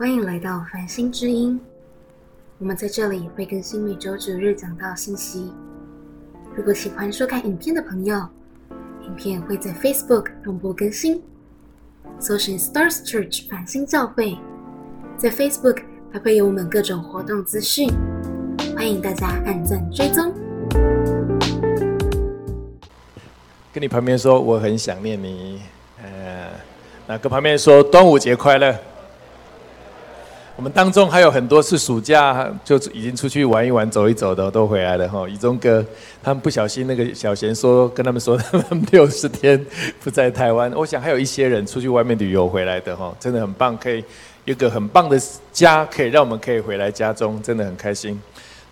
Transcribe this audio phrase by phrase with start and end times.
[0.00, 1.60] 欢迎来到繁星之音。
[2.56, 5.52] 我们在这里会更新每周主日讲道信息。
[6.56, 8.16] 如果喜欢收看影片的朋友，
[9.02, 11.22] 影片会在 Facebook 同步更新，
[12.18, 14.38] 搜寻 Stars Church 繁星教会，
[15.18, 17.90] 在 Facebook 还会有我们各种活动资讯，
[18.74, 20.32] 欢迎大家按赞追踪。
[23.70, 25.60] 跟你旁边说我很想念你，
[26.02, 26.52] 呃，
[27.06, 28.74] 那跟旁边说端午节快乐。
[30.60, 35.26] 我们当中还有很多是暑假就已经出去玩一玩、走一走的，都回来了哈。
[35.26, 35.82] 以中哥
[36.22, 38.36] 他们不小心那个小贤说跟他们说
[38.68, 39.64] 他们六十天
[40.04, 44.04] 不在台湾，我想还有一些人出去外面旅游回来的哈，真的很棒，可以
[44.44, 45.18] 有个很棒的
[45.50, 48.20] 家，可以让我们可以回来家中，真的很开心。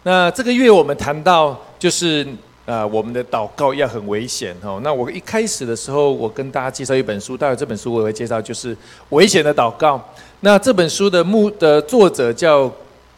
[0.02, 2.26] 那这个月我们谈到就是
[2.68, 4.78] 呃我们的祷告要很危险哦。
[4.84, 8.76] 那我一开始的时候，我跟大家介绍一本书，待会这本书我会介绍就是
[9.08, 9.98] 危险的祷告。
[10.40, 12.70] 那这本书的目的作者叫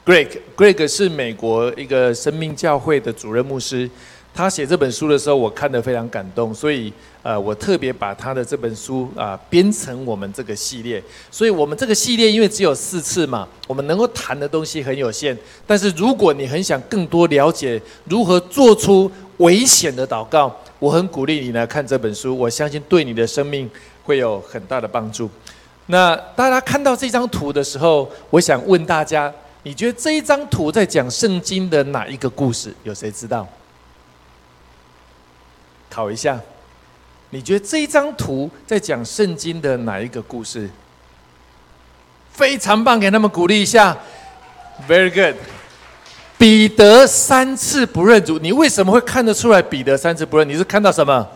[0.07, 3.91] Greg，Greg 是美国一个生命教会的主任牧师。
[4.33, 6.93] 他写这本书的时候，我看得非常感动，所以
[7.23, 11.03] 呃，我特别把他的这本书啊编成我们这个系列。
[11.31, 15.37] 所以我们这个系列因为只有四次嘛，我们能够谈的东西很有限。
[15.67, 23.69] 但是如果你很想更多了解如何做出危险的祷告，我很鼓励你来看这本书，我相信对你的生命
[24.05, 25.29] 会有很大的帮助。
[25.87, 29.31] 那大家看到这张图的时候，我想问大家：
[29.65, 32.73] 你觉得这一张图在讲圣经的哪一个故事？
[32.85, 33.47] 有谁知道？
[35.91, 36.41] 考一下，
[37.31, 40.71] 你觉得这一张图在讲圣经的哪一个故事？
[42.33, 43.99] 非常棒，给他们鼓励一下。
[44.89, 45.37] Very good。
[46.39, 50.49] 彼得三次不认主，你为什么会看得出来彼得三次不认？
[50.49, 51.29] 你是看到什么？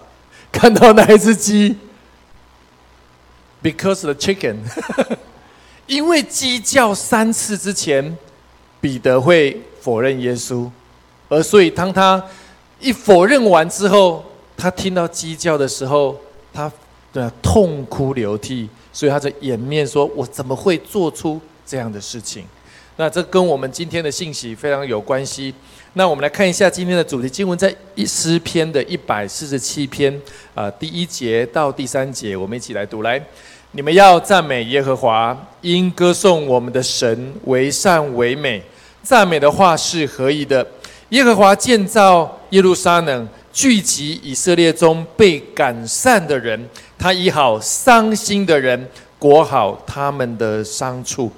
[0.51, 1.77] 看到那一只鸡
[3.63, 4.59] ？Because the chicken，
[5.87, 8.17] 因为鸡叫三次之前，
[8.81, 10.71] 彼得会否认耶稣，
[11.29, 12.25] 而所以当他
[12.81, 14.25] 一否认完之后，
[14.57, 16.17] 他听到鸡叫的时候，
[16.53, 16.71] 他
[17.13, 22.45] 对痛哭流涕，所以他在掩面说：“我怎么会做出这样的事情？”
[22.97, 25.53] 那这跟我们今天的信息非常有关系。
[25.95, 30.21] 那我们来看一下今天的主题经文，在一诗篇的一百四十七篇
[30.55, 33.21] 啊第一节到第三节，我们一起来读来。
[33.73, 38.63] 你们要赞美耶和华，因歌颂我们的神为善为美。
[39.03, 40.65] 赞美的话是何意的？
[41.11, 51.31] 耶和华建造耶路撒冷，聚集以色列中被赶散的人，他医好伤心的人，裹好他们的伤处。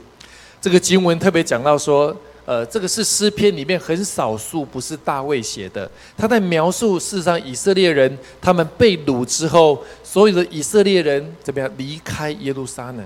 [0.59, 2.17] 这个经文特别讲到说。
[2.47, 5.91] 呃，这个是诗篇里面很少数不是大卫写的。
[6.17, 13.05] 他在描述事实上以色列人他们被掳之后，所有的以色列人怎么样离开耶路撒冷，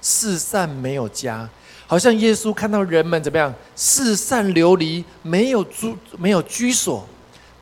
[0.00, 1.48] 四散没有家，
[1.86, 7.06] 好像耶稣看到人们怎么样四散流离，没有住没有居所，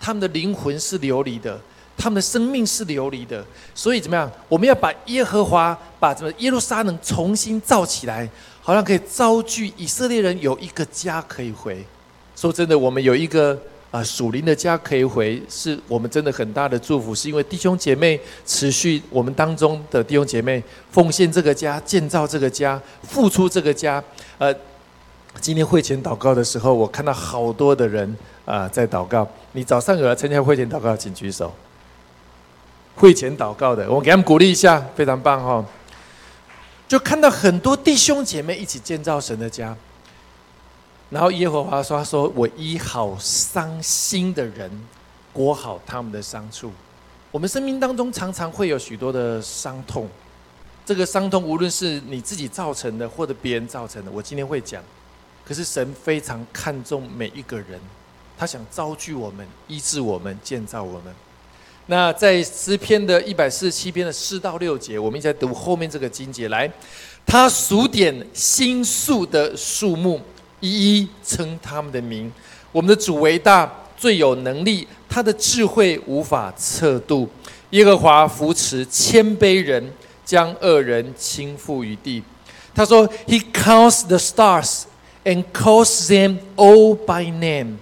[0.00, 1.60] 他们的灵魂是流离的，
[1.96, 3.44] 他们的生命是流离的。
[3.74, 8.28] 所以怎么样，我们要把耶和华把这个耶路撒冷重新造起来。
[8.62, 11.82] 好像可以招聚以色列人有一个家可以回。
[12.36, 13.58] 说真的，我们有一个
[13.90, 17.14] 啊属灵的家可以回，是我们真的很大的祝福。
[17.14, 20.62] 是因为弟兄姐妹持续我们当中的弟兄姐妹
[20.92, 24.02] 奉献这个家，建造这个家，付出这个家。
[24.38, 24.54] 呃，
[25.40, 28.14] 今天会前祷告的时候，我看到好多的人
[28.50, 29.26] 啊在祷告。
[29.52, 31.52] 你早上有来参加会前祷告，请举手。
[32.96, 35.64] 会前祷告的，我给他们鼓励一下，非常棒哈。
[36.86, 39.74] 就看到很多弟兄姐妹一起建造神的家，
[41.08, 44.70] 然后耶和华说：“他说我医好伤心的人，
[45.32, 46.72] 裹好他们的伤处。
[47.30, 50.08] 我们生命当中常常会有许多的伤痛，
[50.84, 54.82] 这个伤痛无论是你自己造成的，或者别人造成的，我今天会讲。
[55.46, 57.80] 可是神非常看重每一个人，
[58.40, 61.14] 他想招聚我们，医治我们，建造我们。”
[61.88, 66.48] 那在诗篇的一百四十七篇的四到六节，我们一起来读后面这个经节。
[66.48, 66.70] 来，
[67.26, 70.18] 他数点新树的树木，
[70.60, 72.32] 一一称他们的名。
[72.72, 77.28] 我们的主伟大，最有能力，他的智慧无法测度。
[77.70, 79.92] 耶和华扶持谦卑人，
[80.24, 82.22] 将恶人倾覆于地。
[82.74, 84.84] 他说：“He counts the stars
[85.24, 87.76] and calls them all by name。”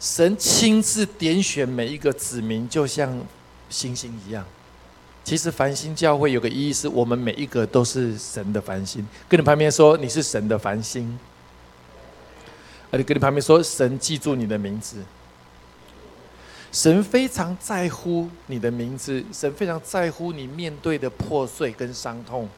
[0.00, 3.22] 神亲自点选每一个子民，就像
[3.68, 4.42] 星星一样。
[5.22, 9.06] 其实繁星教会有个意义，是我们每一个都是神的繁星。
[9.28, 11.18] 跟你旁边说，你是神的繁星。
[12.90, 15.04] 而且跟你旁边说，神记住你的名字。
[16.72, 22.48] 神非常在乎你的名字，神非常在乎你面对的破碎跟伤痛，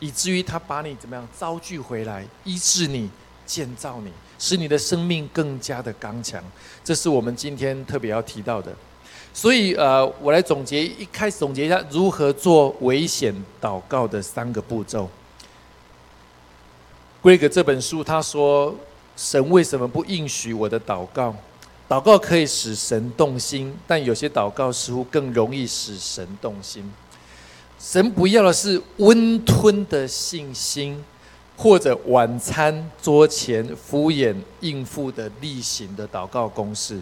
[0.00, 3.10] 以至于他把你怎么样招聚回来，医治你，
[3.46, 6.42] 建造你，使你的生命更加的刚强。
[6.84, 8.74] 这是我们今天特别要提到的。
[9.32, 15.08] 所以，呃，我来总结，一开始总结一下如何做危险祷告的三个步骤。
[17.20, 18.74] 规格这本书他说
[19.16, 21.34] ：“神为什么不应许我的祷告？
[21.88, 26.90] 祷告可以使神动心，但有些祷告似乎更容易使神动心。
[27.78, 31.04] 神不要的是温吞的信心，
[31.56, 37.00] 或者晚餐桌前敷衍应付的例行的祷告公式。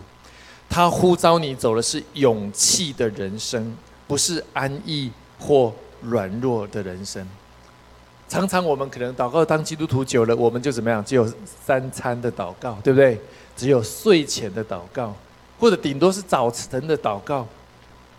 [0.69, 7.27] 他呼召你走的是勇气的人生，不是安逸或软弱的人生。”
[8.27, 11.05] 常常我们可能祷告当基督徒久了，我们就怎么样？
[11.05, 13.21] 只有三餐的祷告，对不对？
[13.55, 15.15] 只有睡前的祷告，
[15.61, 17.47] 或者顶多是早晨的祷告，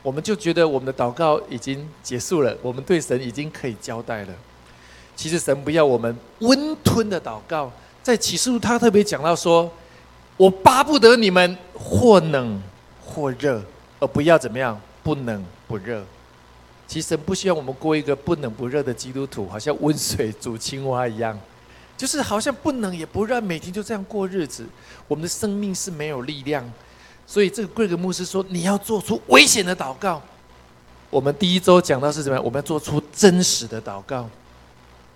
[0.03, 4.33] 我们就觉得我们的祷告已经结束了，我们对神已经可以交代了。
[5.15, 7.71] 其实神不要我们温吞的祷告，
[8.03, 9.71] 在启示录他特别讲到说
[10.37, 12.61] ：“我巴不得你们或冷
[13.03, 13.61] 或热，
[13.99, 16.03] 而不要怎么样，不冷不热。”
[16.87, 21.35] 其实神不希望我们过一个不冷不热的基督徒，好像温水煮青蛙一样，
[21.97, 24.65] 就是好像不冷也不热，每天就这样过日子。
[25.07, 26.63] 我们的生命是没有力量，
[27.25, 30.21] 所以这个贵格牧师说，你要做出危险的祷告。
[31.09, 32.39] 我们第一周讲到是什么？
[32.41, 34.29] 我们要做出真实的祷告。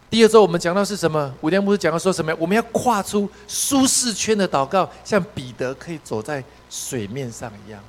[0.10, 1.32] 第二周我们讲到是什么？
[1.42, 2.36] 五天牧师讲到说什么？
[2.40, 7.80] 我们要跨出舒适圈的祷告，像彼得可以走在水面上一样。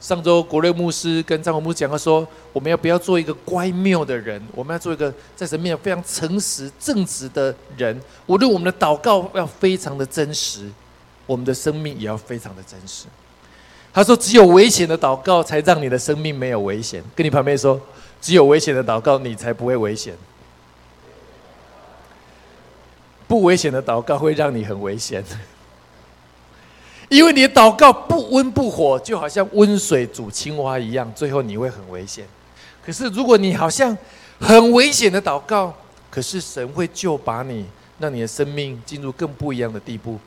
[0.00, 4.42] 上周国瑞牧师跟张宏牧讲到说，我们要不要做一个乖谬的人？
[4.52, 7.98] 我们要做一个在神面前非常诚实正直的人。
[8.26, 10.68] 无论我们的祷告要非常的真实，
[11.24, 13.06] 我们的生命也要非常的真实。
[13.92, 17.00] 他说，只有危险的祷告才让你的生命没有危险。
[17.14, 17.80] 跟你旁边说，
[18.20, 20.14] 只有危险的祷告，你才不会危险。
[23.26, 25.24] 不危险的祷告会让你很危险。
[27.10, 32.26] 因为你的祷告不温不火，就好像温水煮青蛙一样，最后你会很危险。
[32.84, 33.96] 可是如果你好像
[34.40, 35.72] 很危险的祷告，
[36.10, 37.66] 可是神会救把你，
[37.98, 40.18] 让你的生命进入更不一样的地步。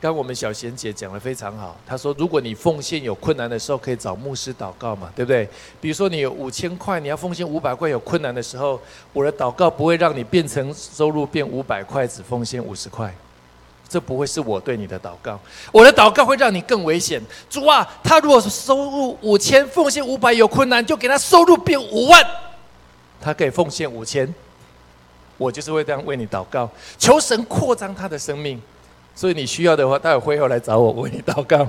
[0.00, 5.46] 刚我们小贤姐讲的非常好，她说：如果你奉献有困难的时候，可以找牧师祷告嘛，对不对？
[5.78, 8.80] 比如说你有五千块，你要奉献五百块，有困难的时候，
[9.12, 13.14] 我的祷告不会让你变成收入变五百块，只奉献五十块。
[13.86, 15.38] 这不会是我对你的祷告，
[15.70, 17.20] 我的祷告会让你更危险。
[17.50, 22.24] 主啊，他如果收入五千，奉献五百有困难，就给他收入变五万，
[23.20, 24.32] 他可以奉献五千，
[25.36, 28.62] 我就是会这样为你祷告，求神扩张他的生命。
[29.20, 31.68] 所以你需要的话，待会会后来找我为你祷告，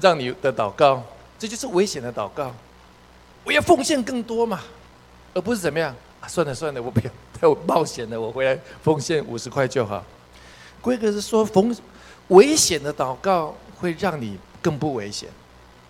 [0.00, 1.02] 让你的祷告，
[1.38, 2.50] 这就是危险的祷告。
[3.44, 4.62] 我要奉献更多嘛，
[5.34, 6.26] 而不是怎么样啊？
[6.26, 10.02] 算了算了，我不要太冒险了，我回来奉献五十块就好。
[10.80, 11.76] 规格是说，逢
[12.28, 15.28] 危险的祷告会让你更不危险，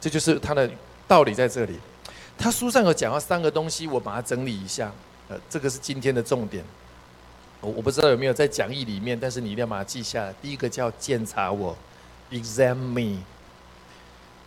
[0.00, 0.68] 这就是他的
[1.06, 1.78] 道理在这里。
[2.36, 4.90] 他书上有讲到三个东西，我把它整理一下。
[5.28, 6.64] 呃，这个是今天的重点。
[7.60, 10.34] 我我不知道有没有在讲义里面，但是你一定要把它记下来。
[10.40, 11.76] 第一个叫检查我
[12.30, 13.18] ，examine me。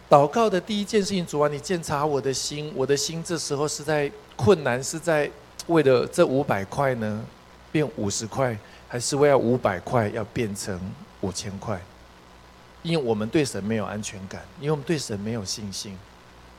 [0.09, 5.29] 祷告的第一件事情，主啊，你检查我的心，我的心这时候是在困难，是在
[5.67, 7.23] 为了这五百块呢，
[7.71, 8.57] 变五十块。
[8.85, 10.79] 还是为了五百块要变成
[11.21, 11.81] 五千块，
[12.83, 15.97] 因为我们对神没有安全感，因为我们对神没有信心，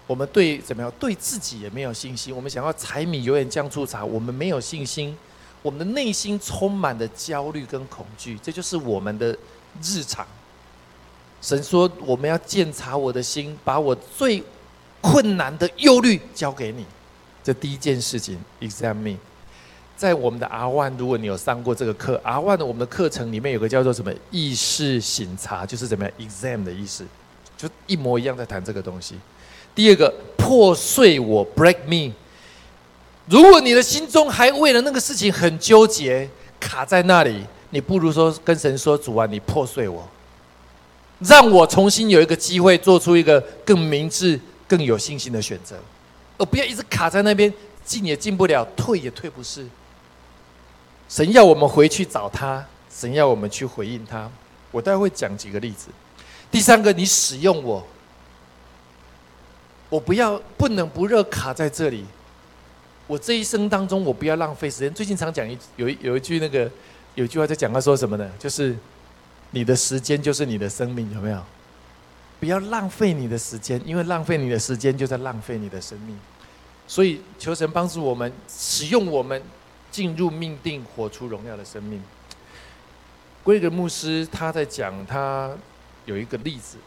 [0.08, 2.34] 我们对怎么样对自己也没有信心。
[2.34, 5.16] 我们想要柴米油盐酱醋茶，我们没有信心，
[5.64, 9.34] 我们的内心充满了焦虑跟恐惧，这就是我们的
[9.82, 10.26] 日常。
[11.40, 14.44] 神说我们要检查我的心，把我最
[15.00, 16.84] 困难的忧虑交给你，
[17.42, 19.16] 这第一件事情，examine。
[19.96, 27.06] 在我们的 R One，如果你有上过这个课，R One 的我们的课程里面有个叫做什么意识醒察，就是怎么样 exam 的意思，
[27.56, 29.14] 就一模一样在谈这个东西。
[29.74, 32.12] 第二个破碎我 break me，
[33.26, 36.28] 如果你的心中还为了那个事情很纠结，
[36.60, 40.06] 卡在那里，你不如说跟神说主啊，你破碎我，
[41.20, 44.38] 让我重新有一个机会做出一个更明智、
[44.68, 45.76] 更有信心的选择，
[46.36, 47.52] 而不要一直卡在那边，
[47.84, 49.66] 进也进不了，退也退不是。
[51.08, 52.64] 神要我们回去找他，
[52.94, 54.30] 神要我们去回应他。
[54.70, 55.86] 我待会讲几个例子。
[56.50, 57.86] 第三个，你使用我，
[59.88, 62.04] 我不要不冷不热卡在这里。
[63.06, 64.92] 我这一生当中，我不要浪费时间。
[64.92, 66.70] 最近常讲一有一有一句那个
[67.14, 68.30] 有一句话在讲，他说什么呢？
[68.38, 68.76] 就是
[69.50, 71.42] 你的时间就是你的生命，有没有？
[72.40, 76.18] 不要浪费你的时间，因为浪费你的时间就在浪费你的生命。
[76.86, 79.42] 所以求神帮助我们使用我们。
[79.94, 82.02] 进入命定，活出荣耀的生命。
[83.44, 85.52] 归格牧师他在讲，他
[86.04, 86.78] 有一个例子，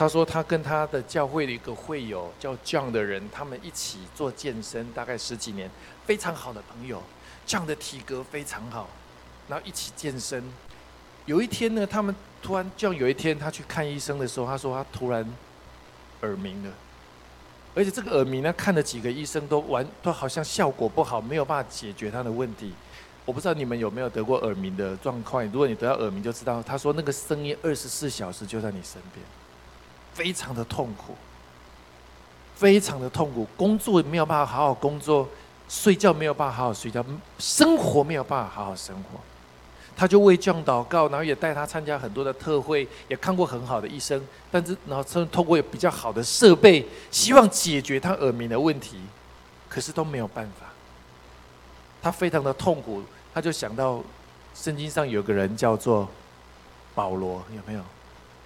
[0.00, 5.70] 他说他跟他的教会的一个会友叫 John 的人，他们一起做健身，大概十几年，
[6.06, 7.02] 非常好的朋友。
[7.44, 8.88] 这样的体格非常好，
[9.46, 10.42] 然后一起健身。
[11.26, 15.22] 有一天呢，他们突然，John，有一天他去看医生的时候，他说他突然
[16.22, 16.70] 耳鸣了，
[17.74, 22.72] 而且这个耳鸣呢，看了几个医生都完都好像效果不好，没有办法解决他的问题。
[23.26, 25.44] 我不知道你们有没有得过耳鸣的状况？
[25.52, 29.22] 如果你得到耳鸣，就知道他说那个声音二十四小时就在你身边，
[30.12, 31.14] 非常的痛苦，
[32.54, 35.28] 非常的痛苦，工作没有办法好好工作，
[35.68, 37.04] 睡觉没有办法好好睡觉，
[37.38, 39.20] 生活没有办法好好生活。
[39.96, 48.98] 他就为这样祷告，然后也带他参加很多的特会，也看过很好的医生，但是然后通通过比较好的设备，希望解决他耳鸣的问题，
[49.68, 50.66] 可是都没有办法。
[52.00, 53.02] 他非常的痛苦。
[53.32, 54.02] 他就想到，
[54.54, 56.08] 圣经上有个人叫做
[56.96, 57.80] 保罗，有没有？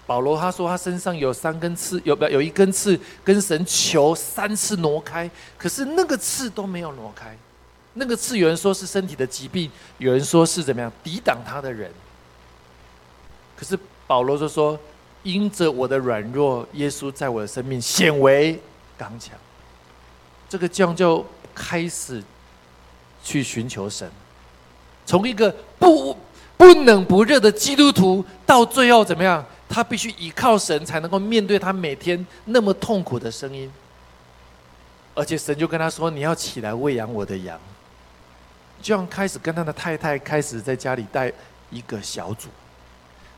[0.06, 7.36] 保罗他说他身上有三根刺，有不有一根刺跟神求三次挪开，可是那个刺都没有挪开。
[7.94, 11.90] 那个刺有人说是身体的疾病，有人说是怎么样抵挡他的人。
[13.56, 14.78] 可是保罗就说，
[15.22, 18.60] 因着我的软弱，耶稣在我的生命显为
[18.98, 19.34] 刚强。
[20.48, 22.22] 这个将就开始
[23.22, 24.10] 去寻求神。
[25.06, 26.16] 从一个不
[26.56, 29.44] 不冷不热的基督徒，到最后怎么样？
[29.74, 33.68] 他必须依靠神，才能够面对他每天那么痛苦的声音。
[35.16, 37.58] 而且神就跟他说：“你要起来喂养我的羊。”
[38.80, 41.32] 这样开始跟他的太太开始在家里带
[41.70, 42.48] 一个小组。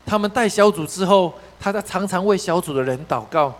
[0.05, 3.51] 他们带小组之后，他在常常为小组的人祷告。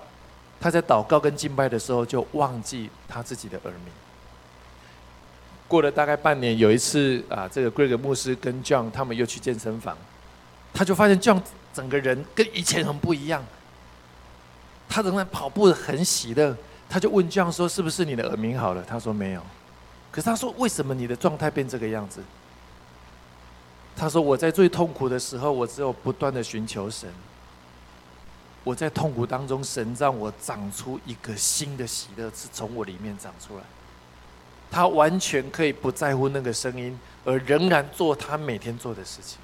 [0.60, 3.91] 他在祷告跟敬拜的时候，就忘记他自己的耳鸣。
[5.67, 9.98] 过了大概半年，有一次啊，这个 Greg 牧师跟 John 他们又去健身房，
[10.75, 11.41] 他就发现 John
[11.77, 13.46] 整个人跟以前很不一样。
[14.89, 16.57] 他仍然跑步很喜乐，
[16.89, 19.41] 他就问这样说：“是不是你的耳鸣好了？”他说：“没有。”
[20.12, 22.24] 可是他说：“为什么你的状态变这个样子？”
[23.96, 27.07] 他说：“我在最痛苦的时候，我只有不断的寻求神。
[28.63, 33.63] 我在痛苦当中，神让我长出一个新的喜乐，是从我里面长出来。”
[34.72, 39.38] 他完全可以不在乎那个声音，而仍然做他每天做的事情。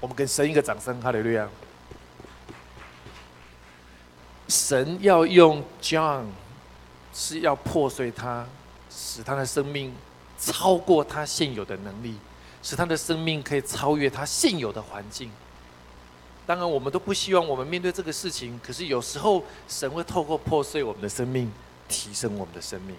[0.00, 1.48] 我们给神一个掌声，哈利路亚！
[4.48, 6.26] 神要用 John，
[7.12, 8.46] 是要破碎他，
[8.90, 9.94] 使他的生命
[10.38, 12.16] 超过他现有的能力，
[12.62, 15.30] 使他的生命可以超越他现有的环境。
[16.46, 21.50] 当然，我们都不希望我们面对这个事情，可是有时候神会透过破碎我们的生命，
[21.88, 22.94] 提升我们的生命。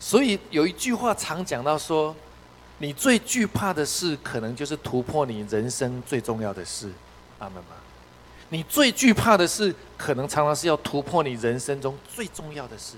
[0.00, 2.16] 所以有一句话常讲到说，
[2.82, 6.90] 你最惧怕的事，可能就是突破你人生最重要的事，
[7.38, 7.76] 阿门吗？
[8.48, 12.96] 你最惧怕的事，可能常常是要突破你人生中最重要的事，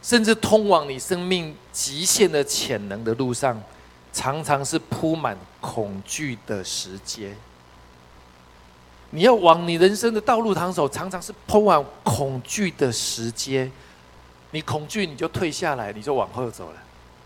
[0.00, 3.60] 甚至通往你生命极限的潜能的路上，
[4.12, 7.36] 常常是铺满恐惧的时间。
[9.10, 13.68] 你要往你人生的道路趟走，常常是铺满恐惧的时间。
[14.52, 16.76] 你恐惧，你就退下来，你就往后走了。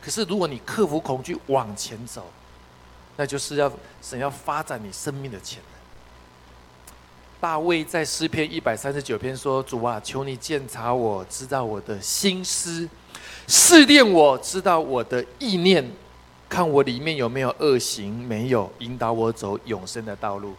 [0.05, 2.27] 可是，如果你克服恐惧往前走，
[3.17, 5.81] 那就是要神要发展你生命的潜能。
[7.41, 12.87] 大卫在诗篇一百三十九篇说：“主啊，求你鉴察我，知道我的心思，
[13.49, 15.91] 试炼我知道我的意念，
[16.51, 20.55] 看我里面有没有恶行，没有引导我走永生的道路。”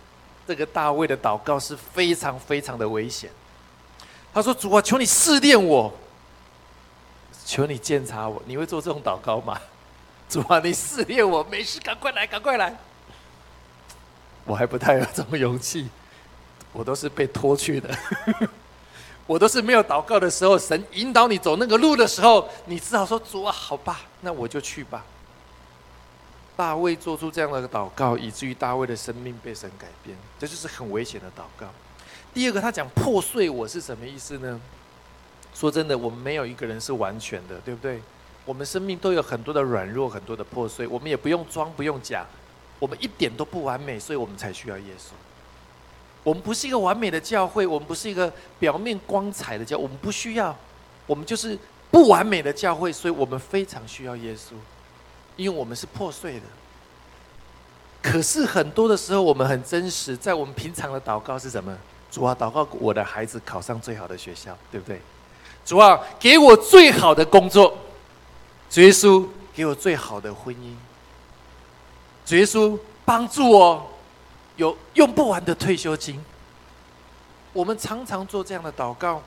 [0.48, 3.30] 这个大卫的祷告是非常非常的危险。
[4.34, 5.94] 他说：“主啊，求你试炼我。”
[7.46, 9.58] 求你监察我，你会做这种祷告吗？
[10.28, 12.76] 主啊，你试炼我，没事，赶快来，赶快来。
[14.44, 15.88] 我还不太有这种勇气，
[16.74, 17.96] 我都是被拖去的。
[19.28, 25.06] 我都是没有祷告的时候，神引导你走那个路的时候，你只好说主啊，好吧，那我就去吧。
[26.56, 31.68] 大卫做出这样的祷告，以至于大卫的生命被神改变，这就是很危险的祷告。
[32.34, 34.60] 第二个，他讲破碎我是什么意思呢？
[35.56, 38.00] 说真的，我们没有一个人是完全的，对不对？
[38.44, 40.86] 我们生命都有很多的软弱，很多的破碎。
[40.86, 42.26] 我们也不用装，不用假，
[42.78, 45.14] 我们一点都不完美，所以我们才需要耶稣。
[46.24, 50.56] 我们不是一个完美的教会，我们不是一个表面光彩的教，我们不需要。
[51.08, 51.58] 我们就是
[51.90, 54.54] 不完美的教会，所以我们非常需要耶稣，
[55.38, 56.46] 因为我们是破碎的。
[58.02, 61.76] 可是很多的时候，我们很真实，在我们平常的祷告是什么？
[62.12, 65.00] 主啊，祷告我的孩子考上最好的学校，对不对？
[65.66, 67.76] 主啊，给我最好的工作。
[68.70, 70.74] 主耶稣给我最好的婚姻，
[72.26, 73.92] 主耶稣帮助我
[74.58, 76.24] 有用不完的退休金。
[77.54, 79.24] 我们常常做这样的祷告，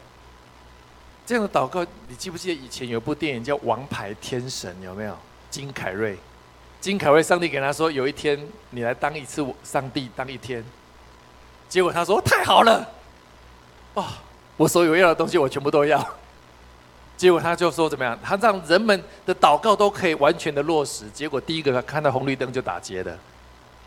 [1.24, 4.76] 这样的祷告，你记不记得以前有部电影叫《王牌天神》？
[4.84, 5.16] 有没有？
[5.50, 6.18] 金凯瑞，
[6.78, 8.38] 金凯瑞，上帝给他说：“有一天
[8.70, 10.62] 你来当一次上帝，当一天。”
[11.70, 12.86] 结果他说：“太好了，
[13.94, 14.06] 哇！
[14.58, 16.06] 我所有要的东西我全部都要。”
[17.18, 18.16] 结果他就说：“怎么样？
[18.22, 23.18] 他让人们的祷告都可以完全的落实。”结果第一个看到红绿灯就打结的，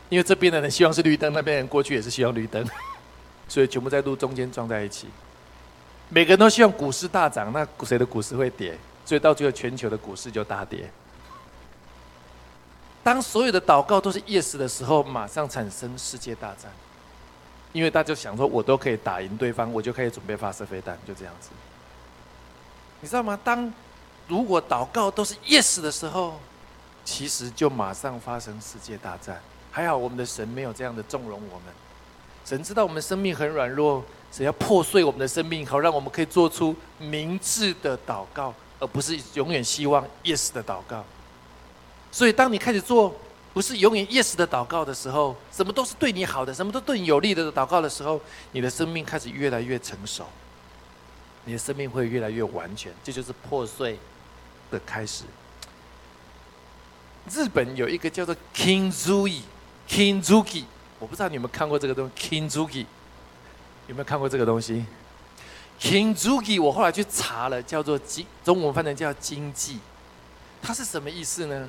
[0.09, 2.63] 因为这边的人希望是绿灯，那边人过去也是希望绿灯。
[3.47, 5.07] 所以全部在路中间撞在一起，
[6.09, 8.77] 每个人都希望股市大涨，那谁的股市会跌？
[9.05, 10.89] 所以到最后全球的股市就大跌。
[13.01, 16.71] 当所有的祷告都是 yes 的时候，马上产生世界大战，
[17.71, 21.49] 因为大家想说，我都可以打赢对方，我就可以准备发射飞弹，就这样子。
[23.01, 23.37] 你知道吗？
[23.43, 23.71] 当
[24.27, 26.39] 如果祷告都是 yes 的时候，
[27.03, 29.41] 其实就马上发生世界大战。
[29.71, 31.73] 还好我们的神没有这样的纵容我们。
[32.45, 41.03] 神知道我们生命很软弱，神要破碎我们的生命，好让我们可以做出明智的祷告，而不是永远希望 yes 的祷告。
[42.11, 43.15] 所以，当你开始做
[43.53, 48.19] 不是永远 yes 的祷告的时候，什么都是对你好的，什么都对你有利的祷告的时候，
[48.51, 50.25] 你的生命开始越来越成熟，
[51.45, 53.97] 你的生命会越来越完全，这就是破碎
[54.69, 55.23] 的开始。
[57.29, 60.65] 日本有一个叫做 King Zuki，King Zuki。
[60.99, 62.85] 我不知道你有没有看过这个东西，Kinzuki，
[63.87, 64.85] 有没有看过这个东西
[65.79, 69.79] ？Kinzuki，我后来去查了，叫做经，中文翻译叫经济，
[70.61, 71.67] 它是什么意思呢？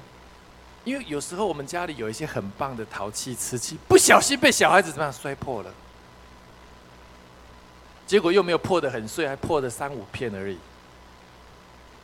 [0.84, 5.72] 因为有时候我们家里有一些很棒的陶器、瓷器，不小心被小孩子怎么样摔破了，
[8.06, 10.58] 结果又没有破的很碎，还破的三五片而已。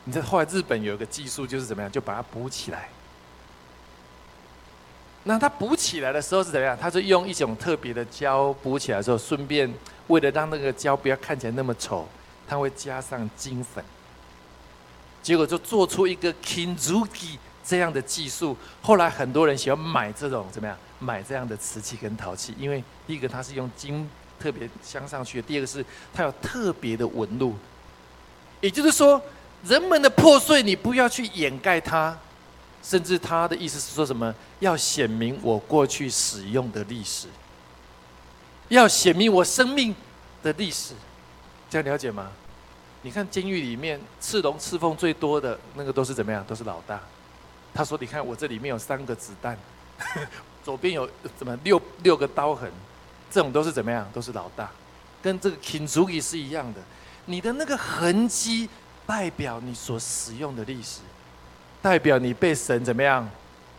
[0.05, 2.89] 你知道后来日本有一个技术，就是怎么样，就把它补起来。
[5.23, 6.75] 那它补起来的时候是怎么样？
[6.79, 9.71] 它是用一种特别的胶补起来的时候，顺便
[10.07, 12.07] 为了让那个胶不要看起来那么丑，
[12.47, 13.83] 它会加上金粉。
[15.21, 18.55] 结果就做出一个 Kinzuki 这样的技术。
[18.81, 20.75] 后来很多人喜欢买这种怎么样？
[20.97, 24.09] 买这样的瓷器跟陶器，因为第一个它是用金
[24.39, 27.55] 特别镶上去，第二个是它有特别的纹路。
[28.61, 29.21] 也就是说，
[29.63, 32.17] 人们的破碎，你不要去掩盖它。
[32.81, 34.33] 甚至他的意思是说什么？
[34.61, 37.27] 要显明我过去使用的历史，
[38.69, 39.93] 要显明我生命
[40.41, 40.93] 的历史，
[41.69, 42.31] 这样了解吗？
[43.01, 46.41] 你看监狱里面刺龙刺凤最多的那个都是怎么样？
[46.47, 47.01] 都是老大。
[47.73, 49.57] 他说：“你看我这里面有三个子弹，
[50.63, 52.71] 左边有怎么六六个刀痕，
[53.31, 54.09] 这种都是怎么样？
[54.13, 54.69] 都是老大。
[55.21, 56.81] 跟这个 Kinzuki 是一样的，
[57.25, 58.69] 你的那个痕迹
[59.05, 60.99] 代表你所使用的历史。”
[61.81, 63.25] 代表你被神怎么样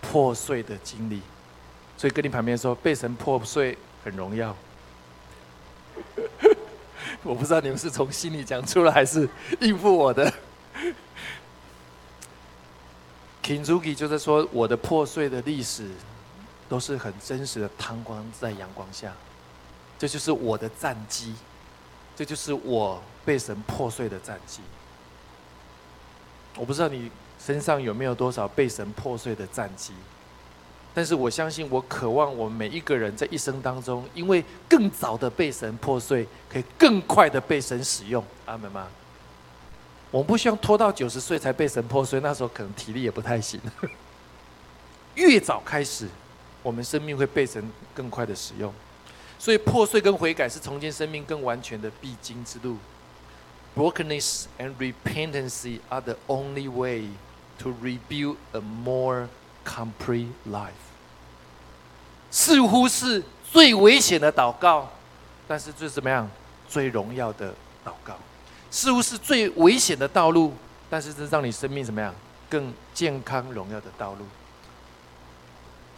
[0.01, 1.21] 破碎的经历，
[1.99, 4.57] 所以跟你旁边说被神破碎很荣耀。
[7.23, 9.29] 我不知道你们是从心里讲出来还是
[9.61, 10.33] 应付我的。
[13.43, 15.91] Kinzuki 就是说我的破碎的历史
[16.67, 19.13] 都是很真实的，汤光在阳光下，
[20.01, 21.37] 这就是我的战绩，
[22.17, 24.63] 这就是我被神破碎的战绩。
[26.57, 27.09] 我不知道你。
[27.43, 29.95] 身上有没有多少被神破碎的战绩？
[30.93, 38.23] 但是我相信，我渴望我们每一个人在一生当中，因为更早的被神破碎，可以更快的被神使用。
[38.45, 38.87] 阿门吗？
[40.11, 43.59] 我们不希望拖到九十岁才被神破碎，那时候可能体力也不太行。
[45.17, 46.07] 越早开始，
[46.63, 48.71] 我们生命会被神更快的使用。
[49.41, 52.77] 所以破碎跟悔改是重建生命更完全的必经之路。
[53.75, 57.09] Brokenness and repentance are the only way.
[57.63, 59.29] To rebuild a more
[59.67, 60.71] complete life，
[62.31, 63.23] 似乎是
[63.53, 64.89] 最危险的祷告，
[65.47, 66.27] 但是最怎么样？
[66.67, 67.53] 最荣耀的
[67.85, 68.15] 祷告，
[68.71, 70.55] 似乎是最危险的道路，
[70.89, 72.15] 但是这让你生命怎么样？
[72.49, 74.25] 更健康荣耀的道路。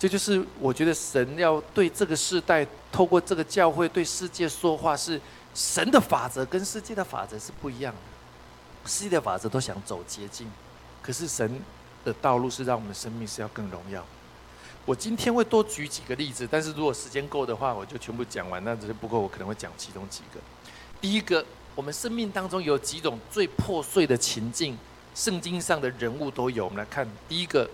[0.03, 5.21] 这就是我觉得神要对这个时代，透过这个教会对世界说话，是
[5.55, 8.91] 神的法则跟世界的法则是不一样的。
[8.91, 10.51] 世界的法则都想走捷径。
[11.01, 11.63] 可是神
[12.05, 14.05] 的道路是让我们生命是要更荣耀。
[14.85, 18.61] 我今天会多举几个例子，但是如果时间够的话，我就全部讲完。
[18.65, 20.41] 那只是不过我可能会讲其中几个。
[21.01, 24.77] 第一个，我们生命当中有几种最破碎的情境，
[25.15, 26.65] 圣经上的人物都有。
[26.65, 27.71] 我们来看，第一个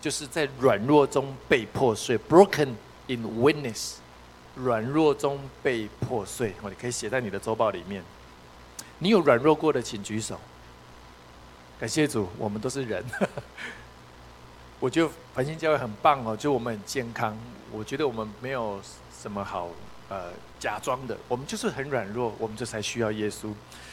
[0.00, 2.74] 就是在软弱中被破碎 （broken
[3.06, 3.96] in weakness）。
[4.54, 8.02] 软弱中被破碎，哦，你可以写在你的周报里面。
[8.98, 10.40] 你有软弱过的，请举手。
[11.78, 13.04] 感谢主，我们都是人。
[14.80, 17.38] 我觉得繁星教会很棒哦，就我们很健康。
[17.70, 18.80] 我觉得我们没有
[19.16, 19.68] 什么好
[20.08, 23.52] 呃假装的，我们就是很软弱，我们这才需要耶稣。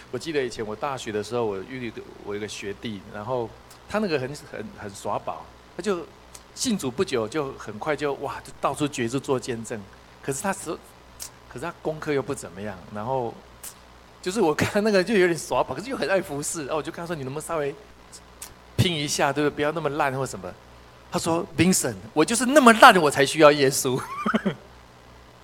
[0.10, 3.48] 我记得以前我大学的时候，我遇我一个学弟，然后
[3.88, 6.06] 他那个很很很耍宝，他就
[6.54, 9.80] 信主不久，就很快就哇，就到处觉着做见证。
[10.24, 10.72] 可是他是，
[11.50, 13.34] 可是他功课又不怎么样，然后
[14.22, 16.62] 就是我看那个就有点耍宝，可是又很爱服侍。
[16.62, 17.74] 然后我就跟他说：“你能不能稍微
[18.76, 19.56] 拼一下，对不对？
[19.56, 20.52] 不要那么烂或什么。”
[21.12, 24.02] 他说：“Vincent，我就是那么烂，我才需要耶稣。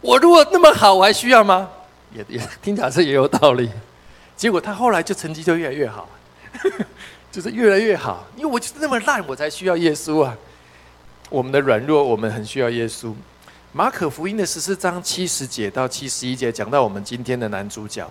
[0.01, 1.69] 我如果那么好，我还需要吗？
[2.13, 3.69] 也也听起来是也有道理。
[4.35, 6.09] 结果他后来就成绩就越来越好，
[7.31, 8.27] 就是越来越好。
[8.35, 10.37] 因为我就是那么烂，我才需要耶稣啊。
[11.29, 13.13] 我们的软弱，我们很需要耶稣。
[13.71, 18.09] 马可福音的十四章七十节到七十一节，讲到我们今天的男主角。”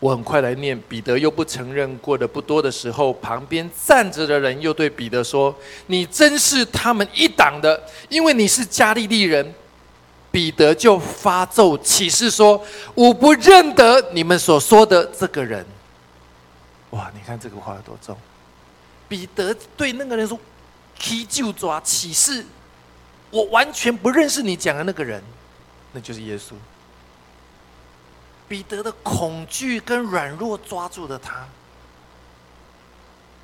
[0.00, 1.96] 我很快来念，彼得又不承认。
[1.98, 5.54] 过得不多的时候，旁边站着的人又对彼得说
[5.86, 9.54] ：“你真是他们一党的，因为你是加利利人。”
[10.30, 12.60] 彼得就发咒起誓说
[12.94, 15.64] ：“我不认得你们所说的这个人。”
[16.94, 18.16] 哇，你看这个话有多重！
[19.08, 20.38] 彼得对那个人说
[20.96, 22.46] ：“踢就抓起誓，
[23.30, 25.20] 我完全不认识你讲的那个人，
[25.92, 26.54] 那就是耶稣。”
[28.46, 31.44] 彼得的恐惧跟软弱抓住了他。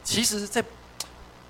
[0.05, 0.65] 其实，在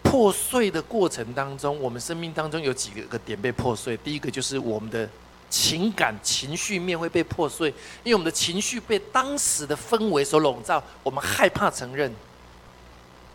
[0.02, 3.96] 破碎的过程当中，我们生命当中有几个个点被破碎。
[3.98, 5.08] 第一个就是我们的
[5.50, 7.68] 情感情绪面会被破碎，
[8.04, 12.10] 因为我们的情绪被当时的氛围所笼罩，我们害怕承认。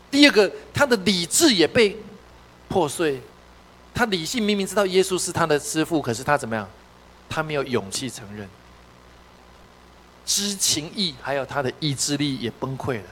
[0.10, 1.98] 第二个，他的理智也被
[2.70, 3.22] 破碎，
[3.94, 6.68] 他理性明明知道耶稣是他的师傅，可是他怎么样？
[7.28, 8.48] 他没有勇气承认。
[10.26, 13.04] 知情意，还有他的意志力也崩溃了。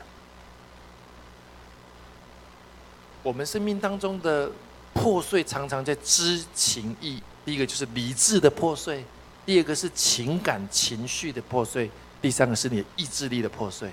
[3.22, 4.50] 我们生命当中的
[4.94, 7.22] 破碎，常常在知情意。
[7.46, 9.04] 第一个就是理智的破碎，
[9.46, 11.90] 第二个是情感情绪的破碎，
[12.22, 13.90] 第三个是你意志力的破碎。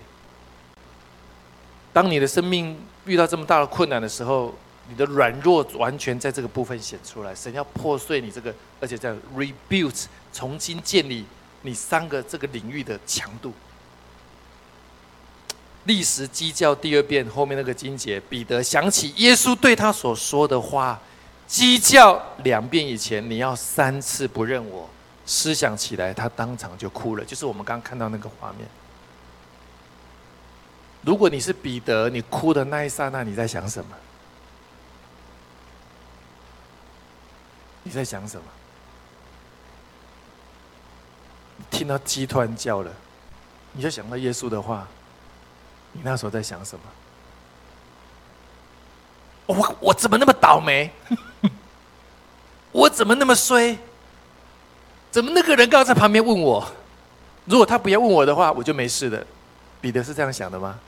[1.93, 4.55] 当你的生命遇到这么大的困难的时候，
[4.89, 7.35] 你的软弱完全在这个部分显出来。
[7.35, 11.25] 神要破碎你这个，而且在 rebuild，重新建立。
[11.63, 13.53] 你三个这个领域的强度，
[15.85, 20.99] 历史基教第二遍后面那个经节，彼得想起耶稣对他所说的话，
[21.51, 24.89] 鸡叫两遍以前你要三次不认我，
[25.27, 28.69] 思想起来他当场就哭了，就是我们刚刚看到那个画面。
[31.03, 33.97] 如果你是彼得，你哭的那一刹那，你在想什么？
[37.83, 38.45] 你在想什么？
[41.69, 42.93] 听到鸡突然叫了，
[43.73, 44.87] 你就想到耶稣的话。
[45.93, 46.85] 你那时候在想什么？
[49.51, 50.91] 我我怎么那么倒霉？
[52.73, 53.77] 我怎么那么衰？
[55.11, 56.65] 怎么那个人刚刚在旁边问我？
[57.47, 59.27] 如果他不要问我的话，我就没事的。
[59.81, 60.79] 彼得是这样想的吗？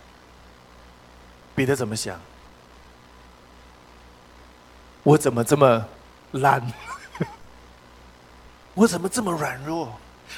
[1.55, 2.21] 彼得怎么想？
[5.03, 5.85] 我怎么这么
[6.33, 6.63] 烂？
[8.75, 9.93] 我怎么这么软弱？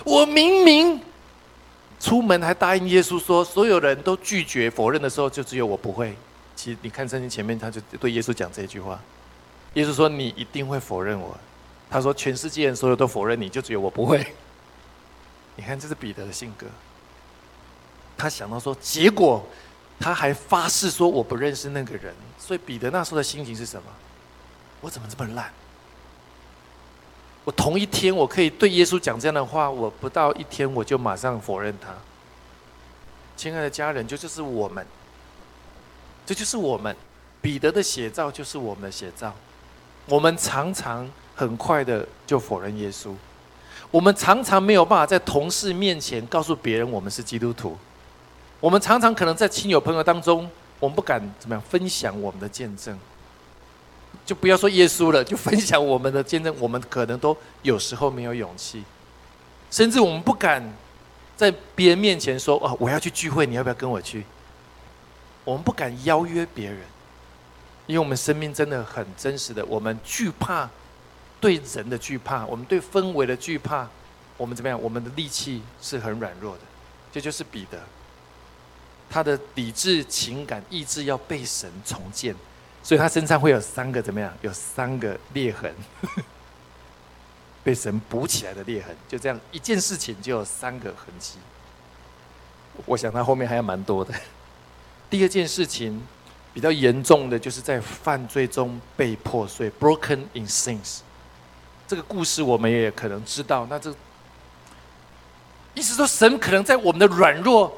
[0.04, 1.00] 我明明
[2.00, 6.16] 出门还答应耶稣说，所有人都拒绝否认的时候，就只有我不会。
[6.64, 8.98] 其实你看圣经前面，他就对耶稣讲这句话。
[9.74, 11.36] 耶稣说：“你一定会否认我。”
[11.90, 14.26] 他说：“全世界人所有都否认你，就只有我不会。
[15.56, 16.66] ”你看，这是彼得的性格。
[18.16, 19.44] 他想到说，结果
[20.00, 22.14] 他还发誓说我不认识那个人。
[22.38, 23.88] 所以彼得那时候的心情是什么？
[24.80, 25.52] 我怎么这么烂？
[27.44, 31.94] 我同一天，我可以对耶稣讲这样的话，我不到一天，我就马上否认他。
[33.36, 34.86] 亲爱的家人，就就是我们，
[36.26, 36.94] 这就是我们，
[37.40, 39.34] 彼得的写照就是我们的写照。
[40.06, 43.12] 我们常常很快的就否认耶稣，
[43.90, 47.76] 我们常常没有办法在同事面前告诉别人我们是基督徒，
[48.60, 52.98] 我们常常可能在亲友朋友当中，我们不敢怎么样分享我们的见证。
[54.24, 56.54] 就不要说耶稣了，就分享我们的见证。
[56.58, 58.82] 我们可能都有时候没有勇气，
[59.70, 60.62] 甚至我们不敢
[61.36, 64.24] 在别人面前说：“哦，我要去聚会，你要不要跟我去？”
[65.44, 66.80] 我们不敢邀约别人，
[67.86, 70.68] 因为我们生命真的很真实的，我们惧怕
[71.40, 73.86] 对人的惧怕，我们对氛围的惧怕，
[74.36, 74.80] 我们怎么样？
[74.80, 76.60] 我们的力气是很软弱的。
[77.12, 77.78] 这就是彼得，
[79.08, 82.34] 他的理智、情感、意志要被神重建。
[82.82, 84.30] 所以他身上会有三个怎么样？
[84.42, 85.74] 有三个裂痕，
[87.64, 88.94] 被神补起来的裂痕。
[89.08, 91.38] 就这样一件事情就有三个痕迹。
[92.84, 94.12] 我想他后面还有蛮多的。
[95.14, 96.02] 第二件事情，
[96.52, 101.02] 比较严重的就是在犯罪中被破碎 （broken in sins）。
[101.86, 103.64] 这个故事我们也可能知道。
[103.70, 103.94] 那这
[105.72, 107.72] 意思说，神可能在我们的软弱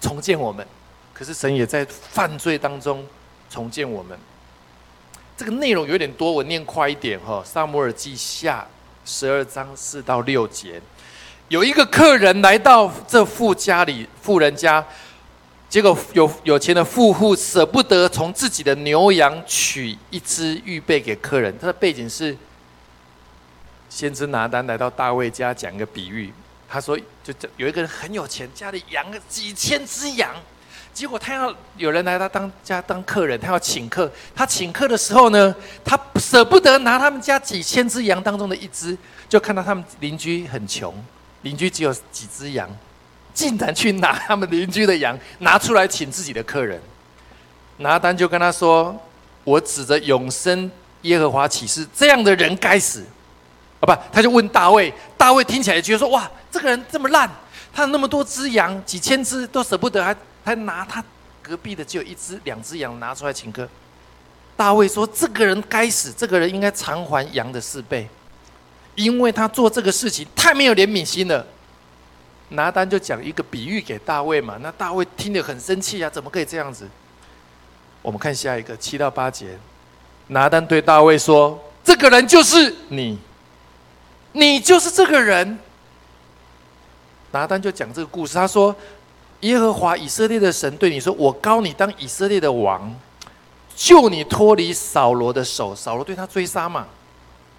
[0.00, 0.66] 重建我们，
[1.12, 3.06] 可是神也在犯罪当中
[3.50, 4.18] 重建我们。
[5.36, 7.42] 这个内容有点多，我念快一点哈。
[7.44, 8.66] 萨摩尔记下
[9.04, 10.80] 十二章四到六节，
[11.48, 14.82] 有一个客人来到这富家里，富人家。
[15.70, 21.56] 结果有有钱的富户舍不得从自己的牛羊取一只预备给客人。
[21.60, 22.36] 他的背景是，
[23.88, 26.32] 先知拿单来到大卫家讲一个比喻。
[26.68, 30.34] 他说，就这有一个人很有钱，家里养了几千只羊。
[30.92, 34.10] 结果他要有人来他当家当客人，他要请客。
[34.34, 35.54] 他请客的时候呢，
[35.84, 40.92] 他舍不得拿他们家几千只羊当中的一只，就看到他们邻居很穷，
[41.42, 42.68] 邻居只有几只羊。
[43.40, 46.78] 竟然去拿他们邻居的羊拿出来请自己的客人，
[47.78, 48.94] 拿单就跟他说
[49.44, 50.70] ：“我指着永生
[51.02, 53.02] 耶和华起誓，这样的人该死。”
[53.80, 57.30] 啊不，他就问大卫，大卫听起来觉得说：“哇，这个人这么烂，
[57.72, 61.02] 他那么多只羊，几千只都舍不得，还还拿他
[61.40, 63.66] 隔壁的只有一只、两只羊拿出来请客。”
[64.54, 68.06] 大卫说：“这个人该死，这个人应该偿还羊的四倍，
[68.96, 71.46] 因为他做这个事情太没有怜悯心了。”
[72.50, 76.88] 拿单就讲一个比喻给大卫嘛，那大卫听得很生气啊，怎么可以这样子？
[78.02, 79.58] 我们看下一个七到八节，
[80.28, 83.18] 拿单对大卫说：“这个人就是你，
[84.32, 85.58] 你就是这个人。”
[87.32, 88.74] 拿单就讲这个故事，他说
[89.40, 92.92] ：“耶和华以色列的神对你说：我高你当以色列的王，
[93.76, 95.74] 救你脱离扫罗的手。
[95.74, 96.86] 扫罗对他追杀嘛。”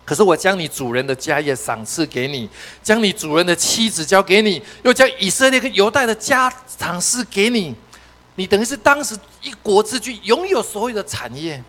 [0.04, 2.50] 可是我将你主人的家业赏赐给你，
[2.84, 7.74] 将你主人的妻子交给你，又将以色列跟犹大的家赏赐给你，
[8.36, 11.64] 你等于是当时一国之君，拥有所有的产业。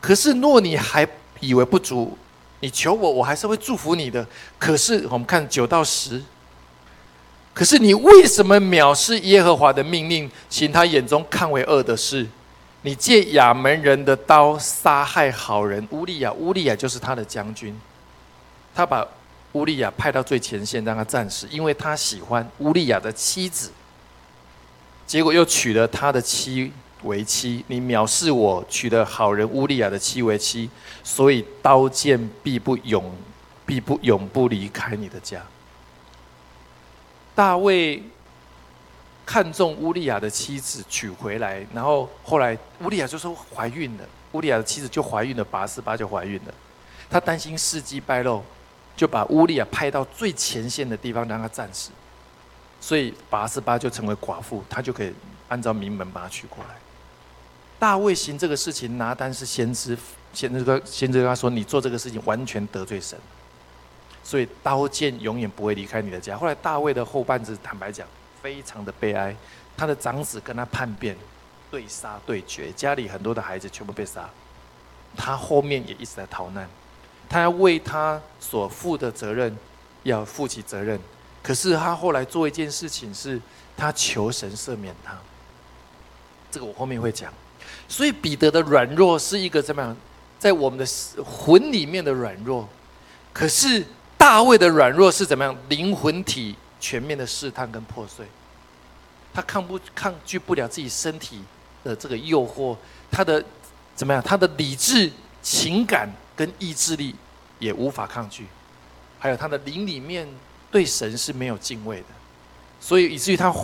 [0.00, 2.18] 可是若你还以为不足，
[2.60, 4.26] 你求我，我还是会祝福你的。
[4.58, 6.20] 可是我们看九到十，
[7.54, 12.26] 可是你为什么藐视耶和华的命令，行他眼中看为恶的事？
[12.82, 17.78] 你借亚门人的刀杀害好人乌利亚，乌利亚就是他的将军。
[18.74, 19.06] 他把
[19.52, 23.70] 乌利亚派到最前线让他战死，因为他喜欢乌利亚的妻子。
[25.06, 27.62] 结果又娶了他的妻为妻。
[27.66, 30.70] 你藐视我，娶了好人乌利亚的妻为妻，
[31.04, 33.14] 所以刀剑必不永，
[33.66, 35.42] 必不永不离开你的家。
[37.34, 38.02] 大卫。
[39.30, 46.54] 看中乌利亚的妻子娶回来，然后后来乌利亚就说怀孕了，乌利亚的妻子就怀孕了，拔示巴就怀孕了。
[47.08, 48.42] 他担心事迹败露，
[48.96, 51.92] 就把乌利亚派到最前线的地方让他战死，
[52.80, 55.14] 所以拔示巴就成为寡妇，他就可以
[55.46, 56.74] 按照名门把他娶过来。
[57.78, 59.96] 大卫行这个事情，拿单是先知，
[60.32, 63.16] 先知跟先知跟他说：“你做这个事情完全得罪神，
[64.24, 68.04] 所以刀剑永远不会离开你的家。”后来大卫的后半子，坦白讲。
[68.42, 69.34] 非常的悲哀，
[69.76, 71.16] 他的长子跟他叛变，
[71.70, 74.28] 对杀对决，家里很多的孩子全部被杀，
[75.16, 76.68] 他后面也一直在逃难，
[77.28, 79.56] 他要为他所负的责任
[80.02, 80.98] 要负起责任，
[81.42, 83.40] 可是他后来做一件事情，是
[83.76, 85.16] 他求神赦免他，
[86.50, 87.32] 这个我后面会讲，
[87.88, 89.96] 所以彼得的软弱是一个怎么样，
[90.38, 90.86] 在我们的
[91.22, 92.68] 魂里面的软弱，
[93.32, 93.84] 可是
[94.16, 96.56] 大卫的软弱是怎么样，灵魂体。
[96.80, 98.26] 全面的试探跟破碎，
[99.32, 101.42] 他抗不抗拒不了自己身体
[101.84, 102.76] 的这个诱惑，
[103.10, 103.44] 他的
[103.94, 104.22] 怎么样？
[104.22, 105.12] 他的理智、
[105.42, 107.14] 情感跟意志力
[107.58, 108.46] 也无法抗拒，
[109.18, 110.26] 还有他的灵里面
[110.70, 112.06] 对神是没有敬畏的，
[112.80, 113.54] 所以以至于他，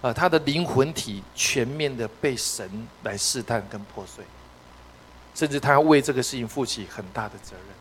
[0.00, 4.24] 呃，他的灵魂体全面的被神来试探跟破碎，
[5.34, 7.73] 甚至他要为这个事情负起很大的责任。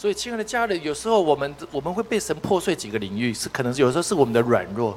[0.00, 4.96] 所以，亲爱的家人，有时候我们我们会被神破碎几个领域，是可能有时候是我们的软弱，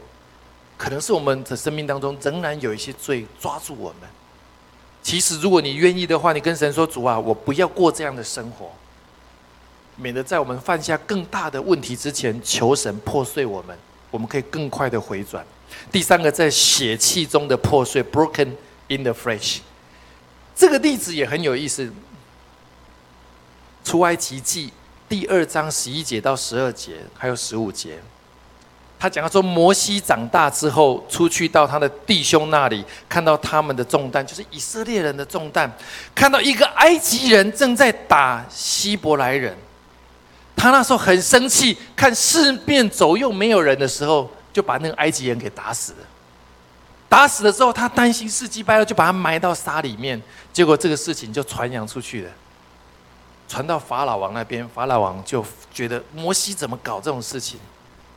[0.78, 4.08] 可能是我们的生命当中仍然有一些罪抓住我们。
[5.02, 8.70] 其实，如果你愿意的话，你跟神说：“主啊，我不要过这样的生活，
[9.96, 13.76] 免得在我们犯下更大的问题之前，求神破碎我们，
[14.12, 15.44] 我们可以更快的回转。”
[15.92, 18.52] 第三个，在血气中的破碎 （broken
[18.90, 19.62] in the flesh），
[20.56, 21.92] 这个例子也很有意思。
[23.84, 24.72] 出埃及记。
[25.12, 28.00] 第二章十一节到十二节，还有十五节，
[28.97, 35.69] 他讲说，摩西长大之后，出去到他的弟兄那里，看到他们的重担，就是以色列人的重担，
[36.15, 39.54] 看到一个埃及人正在打希伯来人，
[40.56, 45.97] 他那时候很生气，看四面左右没有人的时候，就把那个埃及人给打死了。
[47.10, 50.21] 打死了之后，他担心事迹败露，就把他埋到沙里面。
[50.54, 52.32] 结果这个事情就传扬出去了，
[53.52, 57.60] 传到法老王那边，法老王就觉得摩西怎么搞这种事情，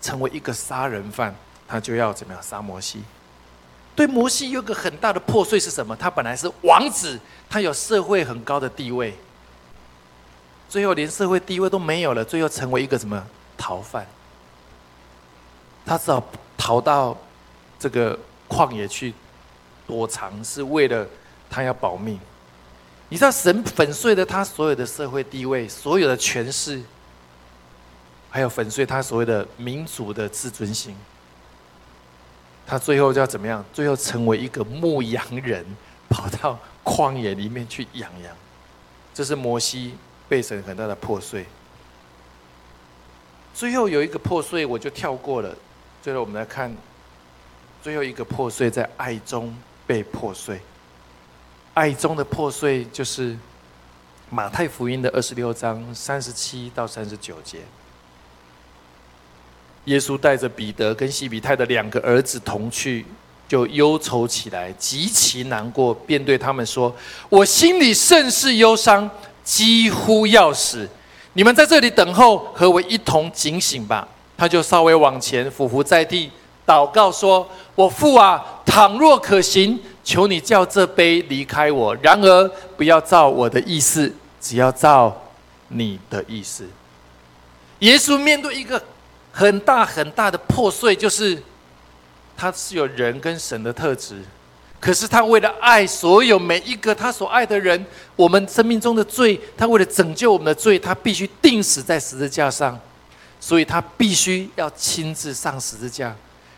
[0.00, 1.34] 成为一个杀人犯，
[1.66, 3.02] 他就要怎么样杀摩西。
[3.96, 5.96] 对摩西有个很大的破碎是什么？
[5.96, 7.18] 他本来是王子，
[7.50, 9.12] 他有社会很高的地位，
[10.68, 13.20] 最后连社会地位都没有了，最后成为一个什么
[13.56, 14.06] 逃犯？
[15.84, 16.22] 他只好
[16.56, 17.16] 逃到
[17.78, 18.16] 这个。
[18.46, 19.12] 旷野去
[19.86, 21.04] 躲藏，是为了
[21.50, 22.20] 他要保命。
[23.14, 26.82] 你知道，神粉碎了他所有的社会地位、所有的权势，
[28.28, 30.96] 还有粉碎他所谓的民族的自尊心。
[32.66, 33.64] 他最后要怎么样？
[33.72, 35.64] 最后成为一个牧羊人，
[36.08, 38.36] 跑到旷野里面去养羊。
[39.14, 39.94] 这是摩西
[40.28, 41.46] 被神很大的破碎。
[43.54, 45.54] 最后有一个破碎，我就跳过了。
[46.02, 46.76] 最后我们来看。
[47.80, 50.60] 最后一个破碎在爱中被破碎，
[51.74, 53.36] 爱中的破碎就是
[54.30, 57.58] 马太福音的二十六章三十七到三十九节。
[59.86, 63.04] 耶稣带着彼得跟西比泰的两个儿子同去，
[63.48, 66.94] 就忧愁起来，极其难过，便对他们说
[67.28, 69.10] ：“我心里甚是忧伤，
[69.42, 70.88] 几乎要死。
[71.32, 74.06] 你们在这里等候，和我一同警醒吧。”
[74.38, 76.30] 他就稍微往前俯伏在地。
[76.66, 81.96] 祷告说：“我父啊，倘若可行，求你叫这杯离开我。
[81.96, 85.24] 然而不要照我的意思，只要照
[85.68, 86.64] 你的意思。”
[87.80, 88.80] 耶稣面对一个
[89.32, 91.42] 很大很大的破碎，就是
[92.36, 94.22] 他是有人跟神的特质，
[94.80, 97.84] 可是他为了爱所有每一个他所爱的人，
[98.16, 102.78] 我们生命中的罪，他为了拯救我们的罪，他必须钉死在十字架上，
[103.40, 106.14] 所以他必须要亲自上十字架。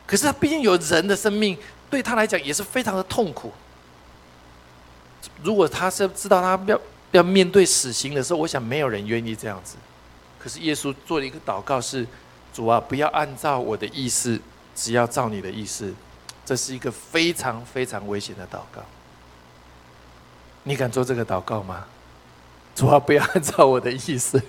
[0.06, 1.56] 可是他毕竟有人的生命，
[1.90, 3.53] 对他来讲也是非常的痛苦。
[5.42, 6.81] 如果他是知道他要
[7.12, 9.77] 要面对死刑的时候，我想没有人愿意这样子。
[10.38, 12.07] 可是耶稣做了一个祷告，是
[12.53, 14.40] 主啊，不要按照我的意思，
[14.75, 15.94] 只要照你的意思。
[16.44, 18.81] 这是一个非常非常危险的祷告。
[20.62, 21.85] 你敢做这个祷告吗？
[22.75, 24.40] 主啊，不要按照我的意思，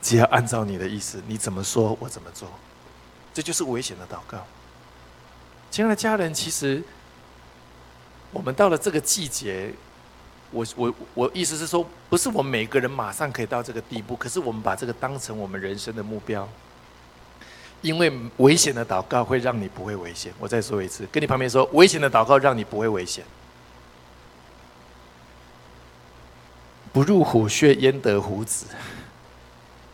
[0.00, 2.48] 只要按照你的意思，你怎么说我怎么做。
[3.34, 4.46] 这就是危险的祷告。
[5.76, 6.82] 亲爱的家人，其实
[8.32, 9.70] 我们到了这个季节，
[10.50, 16.48] 我我我意思是说，不是我们每个人马上可以到这个地步，可是我们把这个当成我们人生的目标。
[17.82, 20.32] 因为危险的祷告会让你不会危险。
[20.38, 23.22] 我再说一次，跟你旁边说，危险的祷告让你不会危险。
[26.90, 28.64] 不入虎穴，焉得虎子？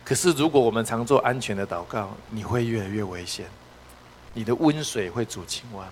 [0.04, 3.46] 可是，如果我们常做安全的祷告，你会越来越危险。
[4.34, 5.88] 你的温水会煮青蛙。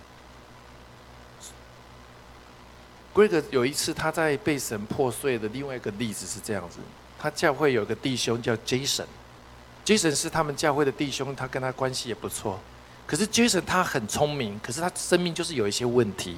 [3.15, 6.79] Greg 有一次他在被神破碎的另外一个例子是这样子：
[7.19, 12.61] 他教会有个弟兄叫 Jason，Jason 是他们教会的弟兄，他跟他关系也不错。
[13.07, 16.37] 可是 Jason 他很聪明，可是他生命就是有一些问题。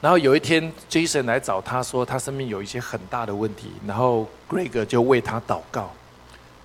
[0.00, 5.92] 然后有一天，Jason 来找他说，他生命有一些很大的问题，然后 Greg 就为他祷告。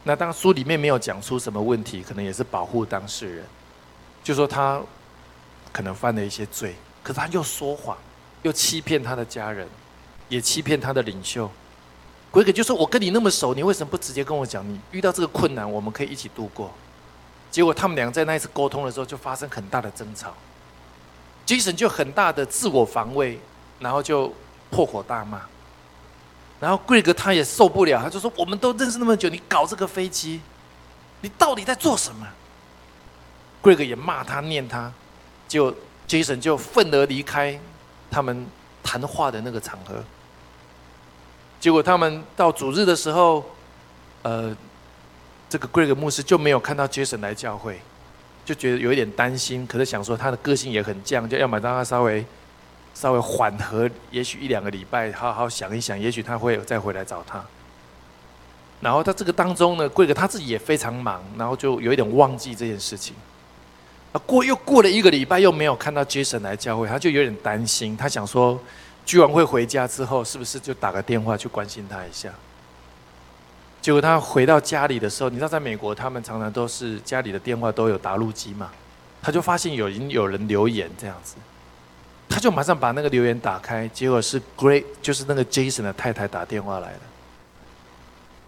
[0.04, 3.45] 那当书里面没有讲出什么问题，可能也是保护当事人，
[4.24, 4.82] 就说他
[5.72, 7.98] 可能犯了一些罪，可是他又说谎，
[8.44, 9.68] 又欺骗他的家人，
[10.28, 11.50] 也欺骗他的领袖。
[12.32, 14.64] 鬼鬼就说：“我跟你那么熟，你为什么不直接跟我讲？
[14.68, 16.72] 你遇到这个困难，我们可以一起度过。”
[17.50, 20.36] 结果他们俩在那一次沟通的时候，就发生很大的争吵。
[21.48, 23.40] Jason 就很大的自我防卫，
[23.80, 24.32] 然后就
[24.70, 25.42] 破口大骂。
[26.60, 30.42] 然后贵哥他也受不了，他就说：“我们都认识那么久，你搞这个飞机，
[31.22, 32.28] 你到底在做什么
[33.62, 34.91] ？”Greg 也骂他、念他，
[35.48, 35.74] 就
[36.08, 37.60] Jason 就愤而离开
[38.10, 38.45] 他们
[38.84, 40.04] 谈话的那个场合。
[41.60, 43.43] 结果他们到主日的时候，
[44.22, 44.56] 呃，
[45.50, 47.79] 这个 Greg 牧师就没有看到 Jason 来教会，
[48.46, 52.25] 就觉得有一点担心，可是想说他的个性也很犟，就要么让他稍微。
[52.92, 57.42] 稍微缓和，也许一两个礼拜，好好想一想，也许他会再回来找他。
[58.81, 63.15] 然后他这个当中呢，贵哥他自己也非常忙，然后就有一点忘记这件事情。
[64.12, 67.96] 啊，过又过了一个礼拜，又没有看到 Jason 来教会，他就有点担心。
[67.96, 68.60] 他想说，
[69.06, 72.34] 居然会回家之后，是不是就打个电话去关心他一下？
[73.82, 78.72] 结果他回到家里的时候，你知道，在美国他们常常都是家里的电话都有答录机嘛，
[79.22, 81.36] 他就发现有人有人留言这样子。
[82.28, 87.00] 他就马上把那个留言打开，结果是 Great，就是那个 Jason 的太太打电话来了。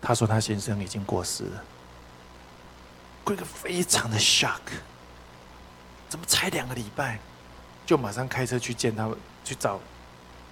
[0.01, 1.63] 他说他先生已经过世了。
[3.25, 4.59] Great 非常的 shock，
[6.11, 7.17] 怎么才两个礼拜？
[7.85, 9.79] 就马上开车去见他们，去找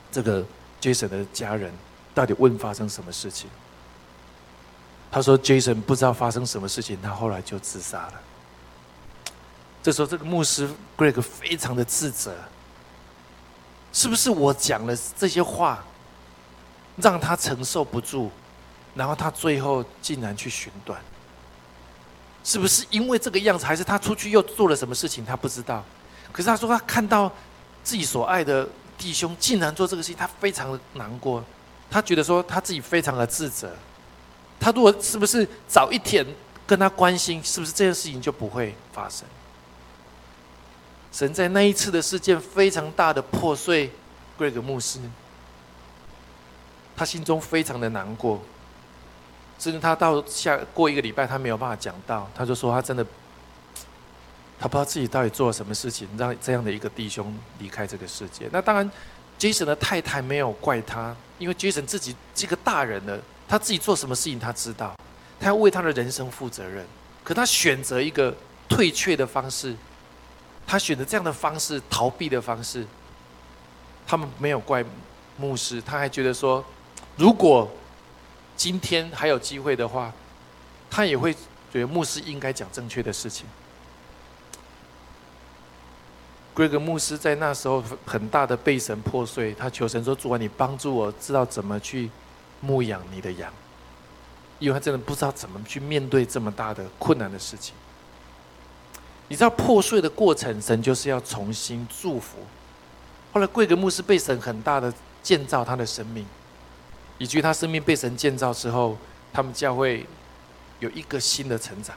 [0.09, 0.41] 这个
[0.79, 1.73] Jason 的家人，
[2.15, 3.49] 到底问发生什么事情。
[5.11, 8.13] 他说：“Jason 不知道发生什么事情，他后来就自杀了。”
[9.83, 12.33] 这时候，这个牧师 Greg 非常的自责，
[13.91, 15.83] 是不是我讲了这些话，
[16.95, 18.31] 让他承受不住，
[18.95, 21.01] 然后他最后竟然去寻短？
[22.49, 25.23] 是不是因为这个样子，还是他出去又做了什么事情？
[25.23, 25.85] 他不知道。
[26.31, 27.31] 可是他说，他看到
[27.83, 31.45] 自己所爱的弟兄竟然做这个事情，他非常的难过，
[31.91, 33.71] 他觉得说他自己非常的自责。
[34.59, 36.25] 他如果是不是早一天
[36.65, 39.27] 跟他关心，是不是这件事情就不会发生？
[41.11, 43.91] 神在那一次的事件非常大的破碎
[44.39, 44.99] ，Greg 牧师，
[46.97, 48.41] 他心中非常的难过，
[49.59, 53.05] 甚至他到下过一个礼拜，他没有办法讲到，他就说他真的，
[54.57, 58.49] 他不知道自己到底做了什么事情，让这样的一个弟兄离开这个世界。
[58.51, 58.89] 那当然
[59.37, 63.19] ，Jason 的太太没有怪他，因为 Jason 自己这个大人了。
[63.49, 64.95] 他自己做什么事情，他知道，
[65.39, 66.85] 他要为他的人生负责任。
[67.23, 68.31] 可他选择一个
[68.67, 69.75] 退却的方式，
[70.67, 72.85] 他选择这样的方式逃避的方式。
[74.05, 74.85] 他们没有怪
[75.35, 76.63] 牧师，他还觉得说，
[77.17, 77.67] 如果
[78.59, 80.11] 今天还有机会的话，
[80.91, 81.33] 他也会
[81.71, 83.45] 觉得牧师应该讲正确的事情。
[86.53, 92.09] 贵格牧师在那时候很大的被神破碎，他求神说：“主啊，你帮助我知道怎么去。”
[92.59, 93.49] 牧养你的羊，
[94.59, 97.73] 因为他真的不知道怎么去面对这么大的困难的事情。
[99.29, 102.39] 你知道破碎的过程，神就是要重新祝福。
[103.31, 104.93] 后来贵格牧师被神很大的
[105.23, 106.25] 建造他的生命，
[107.19, 108.97] 以及他生命被神建造之后，
[109.31, 110.03] 他们教会
[110.79, 111.95] 有一个新的成长。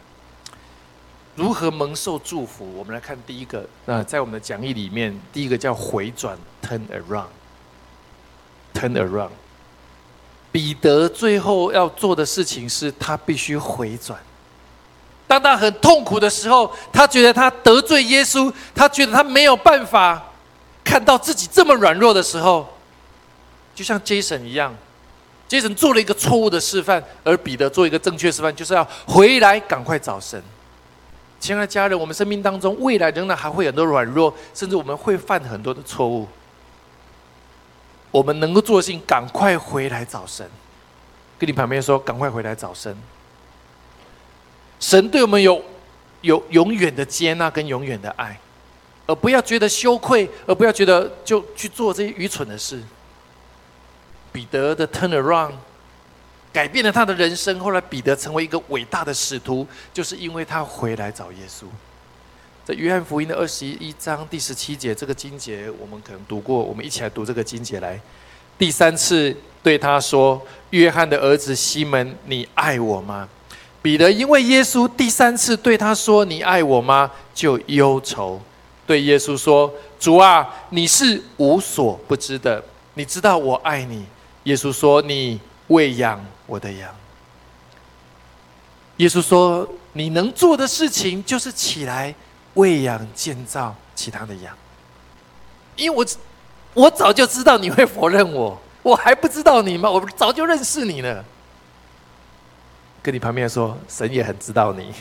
[1.35, 2.71] 如何蒙受祝福？
[2.77, 3.67] 我们来看第一个。
[3.87, 9.31] 那在我们的讲义里面，第一个叫回转 （turn around），turn around。
[10.51, 14.21] 彼得最后要做的事情是他必须回转。
[15.27, 20.23] 当他很痛苦的时候，他觉得他得罪耶稣，他觉得他没有办法
[20.85, 22.77] 看到自己这么软弱的时候，
[23.75, 24.77] 就像 Jason 一样
[25.53, 30.43] 杰森做了一个错误的示范，而彼得做一个正确示范，就是要回来赶快找神。
[31.39, 36.27] 亲爱的家人，我们生命当中未来仍然还会很多软弱，甚至我们会犯很多的错误。
[38.11, 40.49] 我们能够做的事情，赶快回来找神。
[41.39, 42.97] 跟你旁边说，赶快回来找神。
[44.81, 45.63] 神对我们有
[46.23, 48.41] 有永远的接纳跟永远的爱，
[49.05, 52.83] 而不要觉得羞愧，而不要觉得就去做这些愚蠢的事。
[54.33, 55.53] 彼得的 turn around
[56.53, 61.65] 改变了他的人生，后来彼得成为一个伟大的使徒，就是因为他回来找耶稣。
[62.65, 68.01] 在约翰福音的二十一章第十七节，这个经节我们可能读过，我们一起来读这个经节来。
[68.59, 73.29] 第三次对他说：“约翰的儿子西门，你爱我吗？”
[73.83, 78.41] 彼得因为耶稣第三次对他说：“你爱我吗？”就忧愁，
[78.87, 82.63] 对耶稣说：“主啊，你是无所不知的，
[82.95, 84.05] 你知道我爱你。”
[84.45, 86.95] 耶稣说：“你喂养我的羊。”
[88.99, 92.15] 耶稣说：“你能做的事情就是起来。”
[92.55, 94.55] 喂养建造其他的羊，
[95.75, 96.07] 因为我
[96.75, 99.91] 我早就知道你会否认我，我还不知道你吗？
[99.91, 101.25] 我早就认识你了。
[103.03, 104.93] 跟你旁边说，神也很知道你。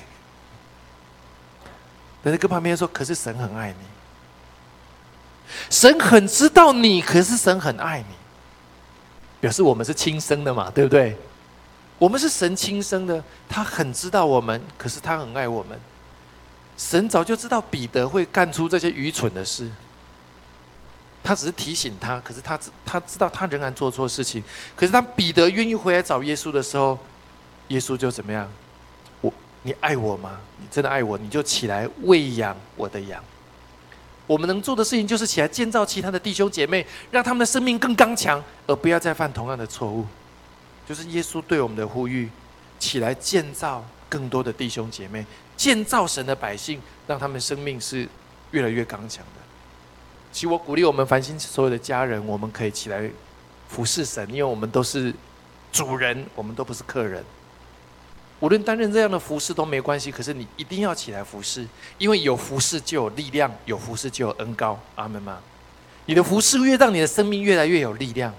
[2.24, 3.86] 但是跟旁边说，可是神很爱你，
[5.70, 8.16] 神很知道你，可是神很爱你，
[9.42, 11.18] 表示我们是亲生的嘛，对不对？
[12.00, 15.78] 我们是神亲生的，他很知道我们，可是他很爱我们。
[16.78, 19.70] 神早就知道彼得会干出这些愚蠢的事，
[21.24, 22.20] 他只是提醒他。
[22.22, 24.44] 可是他知他知道他仍然做错事情。
[24.76, 26.98] 可是当彼得愿意回来找耶稣的时候，
[27.68, 28.50] 耶稣就怎么样？
[29.22, 29.32] 我，
[29.62, 30.40] 你爱我吗？
[30.58, 33.24] 你真的爱我，你就起来喂养我的羊。
[34.32, 40.06] 我们能做的事情就是起来建造其他的弟兄姐妹，让他们的生命更刚强，而不要再犯同样的错误。
[40.88, 42.30] 就是耶稣对我们的呼吁：
[42.80, 45.26] 起来建造更多的弟兄姐妹。
[45.58, 48.08] 建造神的百姓，让他们生命是
[48.52, 49.42] 越来越刚强的。
[50.32, 53.12] 其实我鼓励我们繁星所有的家人，我们可以起来
[53.68, 55.14] 服侍神，因为我们都是
[55.74, 57.22] 主人，我们都不是客人。
[58.42, 61.66] 无论担任这样的服侍都没关系，可是你一定要起来服侍，
[61.98, 64.78] 因为有服侍就有力量，有服侍就有恩高。
[64.96, 65.40] 阿门吗？
[66.08, 68.34] 你的服侍越让你的生命越来越有力量。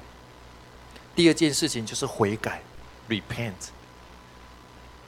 [1.14, 2.60] 第二件事情就是悔改
[3.08, 3.52] ，repent。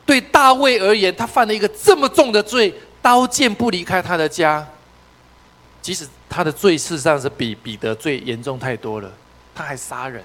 [0.06, 2.72] 对大卫而言，他犯了一个这么重的罪，
[3.02, 4.66] 刀剑不离开他的家。
[5.82, 9.12] 即使他的罪事实上是比彼得罪严重太多了，
[9.54, 10.24] 他还杀人。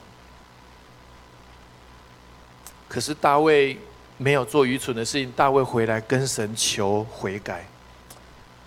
[2.87, 3.77] 可是大卫
[4.21, 7.65] 没有做愚蠢的事情，大卫回来跟神求悔改。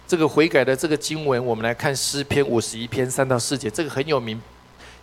[0.08, 4.40] 这个悔改的这个经文，我们来看诗篇五十一篇三到四节，这个很有名，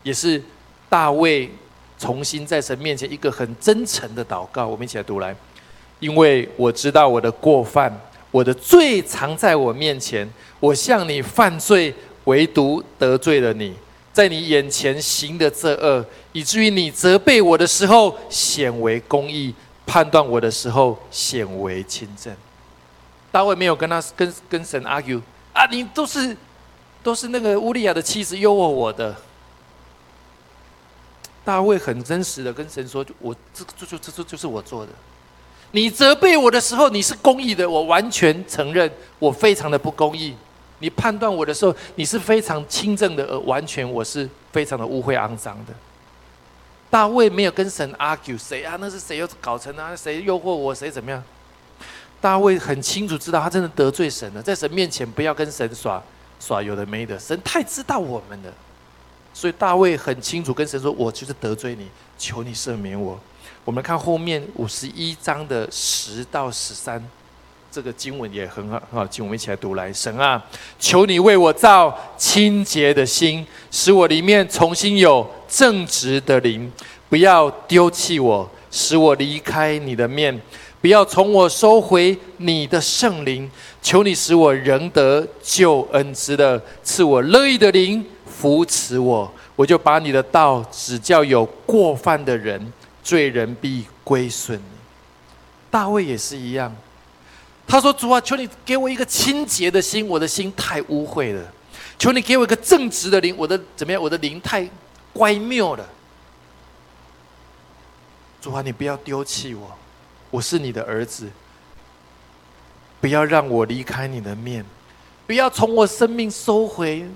[0.02, 0.41] 也是
[0.89, 1.47] 大卫
[2.00, 4.66] 重新在神面前一个很真诚的祷告。
[4.66, 5.36] 我们一起来读来，
[6.00, 7.95] 因为我知道我的过犯，
[8.32, 10.28] 我的罪藏在我面前，
[10.60, 11.93] 我向你犯罪，
[12.24, 13.76] 唯独得罪了你。
[14.12, 19.54] 在你眼前行的这恶，以至于你责备我的时候显为公义，
[19.90, 22.32] 判断我的时候显为轻正。
[23.32, 25.20] 大卫没有跟他跟跟神 argue
[25.52, 26.38] 啊，你都是
[27.02, 29.16] 都是那个乌利亚的妻子诱惑我的。
[31.44, 34.92] 大卫很真实的跟神说：“我这这就这这就是我做的。
[35.72, 40.36] 你责备我的时候，你是公义的，我完全承认我非常的不公义。”
[40.82, 45.74] 你判断我的时候，你是非常轻正的，而完全我是非常的污秽肮脏的。
[46.90, 48.76] 大卫没有跟神 argue，谁啊？
[48.80, 49.96] 那是谁又搞成啊？
[49.96, 50.74] 谁诱惑我？
[50.74, 51.24] 谁怎么样？
[52.20, 56.02] 大卫很清楚知道，他真的得罪神了，在神面前不要跟神耍
[56.40, 57.18] 耍有的没的。
[57.20, 58.54] 神太知道我们了，
[59.34, 61.88] 所以大卫很清楚跟神说：“我就是得罪你，
[62.18, 63.20] 求你赦免我。”
[63.64, 67.02] 我们看后面五十一章的十到十三。
[67.72, 69.94] 这个经文也很好，很好，请我们一起来读来。
[69.94, 70.44] 神啊，
[70.80, 76.72] 求你为我造清洁的心，使我里面重新有正直的灵，
[77.10, 80.42] 不要丢弃我，使我离开你的面，
[80.82, 83.50] 不要从我收回你的圣灵。
[83.82, 94.64] 求你使我仍得救恩之乐，赐我乐意的灵扶持我，我就把你的道指教有过犯的人，罪人必归顺你。
[95.70, 96.76] 大卫也是一样。
[97.70, 101.54] 他说：“主啊，求你给我一个清洁的心，我的心太污秽了。
[102.00, 104.02] 求你给我一个正直的灵，我的怎么样？
[104.02, 104.68] 我的灵太
[105.14, 105.88] 乖谬了。
[108.42, 109.78] 主啊，你不要丢弃我，
[110.32, 111.30] 我是你的儿子。
[113.00, 114.66] 不要让我离开你的面，
[115.28, 117.08] 不要从我生命收回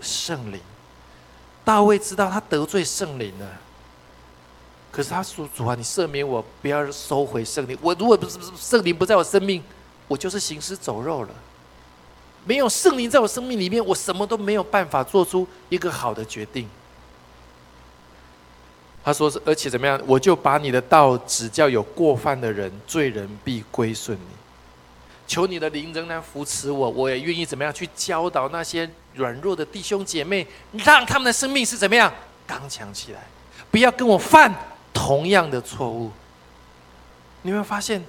[0.00, 0.58] 圣灵。”
[1.66, 3.46] 大卫知道他得罪圣灵了，
[4.90, 7.76] 可是他说：“主啊，你赦免我，不要收回圣灵。
[7.82, 9.62] 我如果不是圣灵不在我生命。”
[10.08, 11.30] 我就是行尸走肉了，
[12.44, 16.68] 没有圣灵在我生命里面，我什么都没有办法做出一个好的决定。
[19.04, 24.24] 他说是，而且怎么样，我就把你的道指教有过犯的人，罪人必归顺你。
[25.26, 32.12] 求你的灵仍然扶持我，我也愿意怎么样去教导那些软弱的弟兄姐妹，让他们的生命是怎么样
[32.46, 33.20] 刚强起来，
[33.70, 34.54] 不要跟我犯
[34.92, 36.10] 同样的错误。
[37.42, 38.02] 你有没有发现？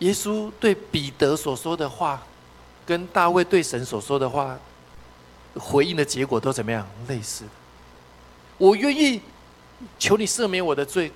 [0.00, 2.22] 耶稣对彼得所说的话，
[2.84, 4.58] 跟大卫对神所说的话，
[5.54, 6.86] 回应的结果都怎么样？
[7.08, 7.44] 类似。
[8.58, 9.22] 我愿意
[9.98, 11.10] 求你赦免我的罪，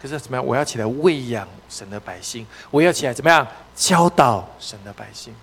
[0.00, 0.44] 可是怎么样？
[0.44, 5.34] 我要起来喂养神的百姓，我要起来怎么样教导神的百姓？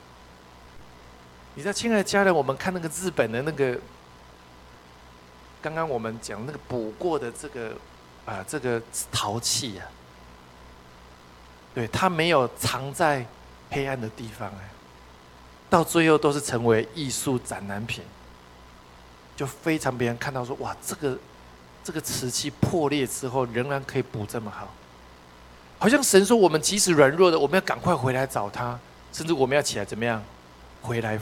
[1.55, 3.77] 你知道，亲爱的家人，我们看那个日本的那个，
[5.61, 7.71] 刚刚我们讲那个补过的这个
[8.25, 8.81] 啊，这个
[9.11, 9.83] 陶器呀。
[11.73, 13.25] 对他没有藏在
[13.71, 14.69] 黑暗的地方哎，
[15.69, 18.03] 到最后都是成为艺术展览品，
[19.35, 21.17] 就非常别人看到说哇，这个
[21.83, 24.71] 这个瓷器破裂之后仍然可以补这么好，
[25.79, 28.79] 好像神说我们即使软弱的，我们要赶快回来找他，
[29.11, 30.23] 甚至我们要起来怎么样
[30.81, 31.19] 回来，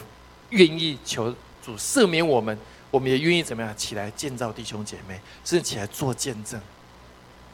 [0.49, 1.33] 愿意求
[1.63, 2.57] 主赦免我们，
[2.89, 6.59] 我们也愿意怎么样起来建造弟兄姐妹，甚至起来做见证，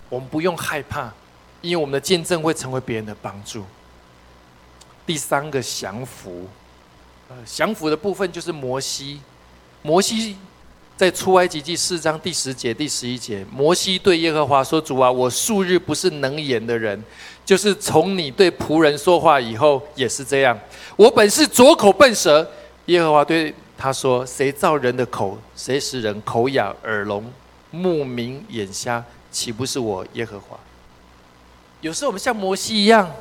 [0.10, 1.14] 我们不用害怕。
[1.62, 3.64] 因为我们的见证会成为别人的帮助。
[5.06, 6.48] 第三个降服，
[7.30, 9.22] 呃，降服的部分就是摩西。
[9.82, 10.36] 摩西
[10.98, 17.02] 在出埃及记四章第十节、第十一节，摩西对耶和华说：“主啊，我数日不是能言的人，
[17.46, 20.60] 就是从你对仆人说话以后也是这样。
[20.96, 22.50] 我本是左口笨舌。”
[22.88, 25.38] 耶和华对他说：“谁造人的口？
[25.56, 27.32] 谁使人口哑、耳聋、
[27.72, 29.04] 目明、眼瞎？
[29.32, 30.58] 岂不是我耶和华？”
[31.82, 33.12] 有时候我们像摩西一样，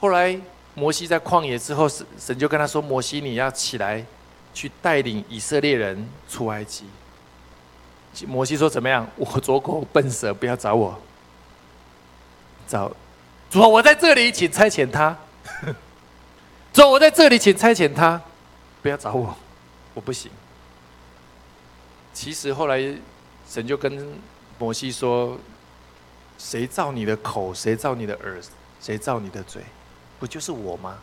[0.00, 0.38] 后来
[0.74, 4.04] 摩西在旷野之后，神神就跟他说：“摩西，你要起来，
[4.52, 6.86] 去带领以色列人出埃及。”
[8.26, 9.08] 摩西说：“怎么样？
[9.14, 10.98] 我左口笨舌，不要找我。
[12.66, 12.90] 找
[13.48, 15.16] 主，我在这里，请差遣他。
[16.72, 18.20] 主，我在这里，请差遣他，
[18.82, 19.36] 不要找我，
[19.94, 20.30] 我不行。”
[22.12, 22.82] 其实后来
[23.48, 24.18] 神就跟
[24.58, 25.38] 摩西说。
[26.42, 27.52] 谁造你的口？
[27.52, 28.40] 谁造你的耳？
[28.80, 29.62] 谁造你的嘴？
[30.18, 30.98] 不就是我吗？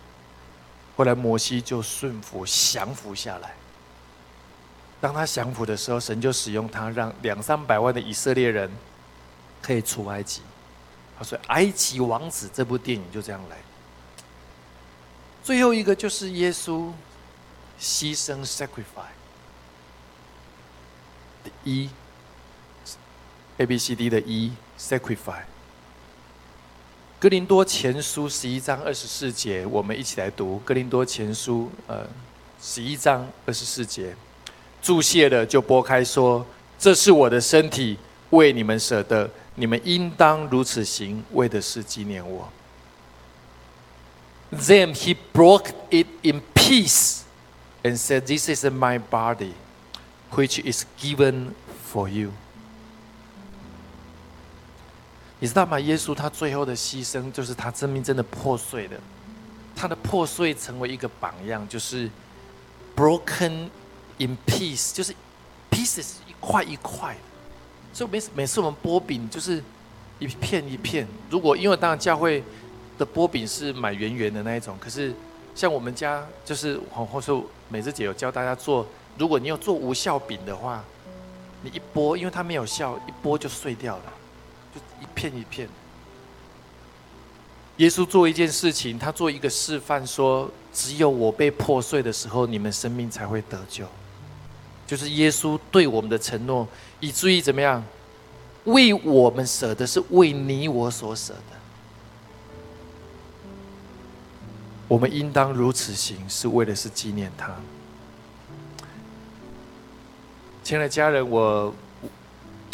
[0.95, 3.53] 后来摩西就顺服、降服下来。
[4.99, 8.67] 当他降服的时候，神就使用他，让两三百万的以色列人
[9.61, 10.41] 可以出埃及。
[11.19, 13.57] 他说：“埃及王子”这部电影就这样来。
[15.43, 16.91] 最后一个就是耶稣
[17.79, 19.13] 牺牲 （sacrifice）
[21.63, 21.89] 一
[23.57, 25.45] A B C D 的一 sacrifice。
[27.19, 32.05] 哥林多前书十一章二十四节，我们一起来读哥林多前书，呃，
[32.61, 34.15] 十一章二十四节，
[34.82, 36.45] 注谢了就拨开说
[36.78, 37.97] ：“这是我的身体，
[38.30, 42.47] 为你们舍的，你们应当如此行，为的是纪念我。”
[44.53, 47.21] Then he broke it in peace
[47.84, 49.53] and said, This is my body,
[50.32, 51.53] which is given
[51.91, 52.32] for you.
[55.39, 55.79] 你知道吗？
[55.79, 58.97] 耶稣他最后的牺牲，就是他生命真的破碎的，
[59.75, 62.09] 他的破碎成为一个榜样，就是
[62.95, 63.69] broken
[64.17, 65.13] in piece，就是
[65.71, 67.15] pieces 一块一块。
[67.93, 69.63] 所以每次每次我们剥饼，就是
[70.19, 71.07] 一片一片。
[71.29, 72.43] 如果因为当然教会。
[72.97, 75.13] 的剥饼是买圆圆的那一种，可是
[75.53, 78.83] 像我们家就是或或说美智姐有教大家做，
[79.19, 80.83] 如果你有做无效饼的话，
[81.61, 84.13] 你一剥，因为它没有效，一剥就碎掉了，
[85.01, 85.67] 一片一片。
[87.78, 93.86] 耶稣做一件事情，他做一个示范，说只有我被破碎的时候，你们生命才会得救。
[94.88, 96.67] 就是耶稣对我们的承诺，
[96.99, 97.84] 以至于怎么样，
[98.63, 101.57] 为我们舍的是为你我所舍的。
[104.88, 107.53] 我们应当如此行，是为的是纪念他。
[110.63, 111.73] 亲爱的家人，我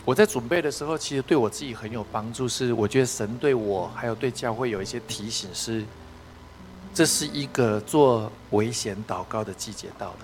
[0.06, 2.47] 我在准备的时候，其实对我自己很有帮助。
[2.47, 5.84] 是我觉得神对我还有对教会有一些提醒，是
[6.93, 10.20] 这是一个做危险祷告的季节到了。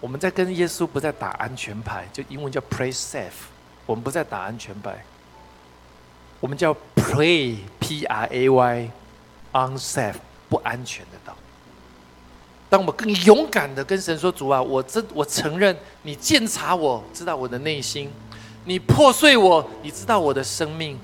[0.00, 3.48] 我们在跟耶稣不再打安全牌，就英文叫 “play safe”。
[3.86, 5.04] 我们不再打安全牌，
[6.40, 10.16] 我们叫 “play”，P R A Y，unsafe。
[10.46, 11.34] 不安全的道。
[12.70, 18.08] 当我们更勇敢的跟神说：“主啊，我真我承认，你鉴察我知道我的内心，
[18.64, 20.98] 你破碎我，你知道我的生命，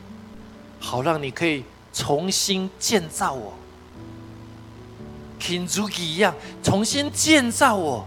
[0.81, 3.53] 好让你可以重新建造我
[5.39, 8.07] ，，King 如意一样重新建造我，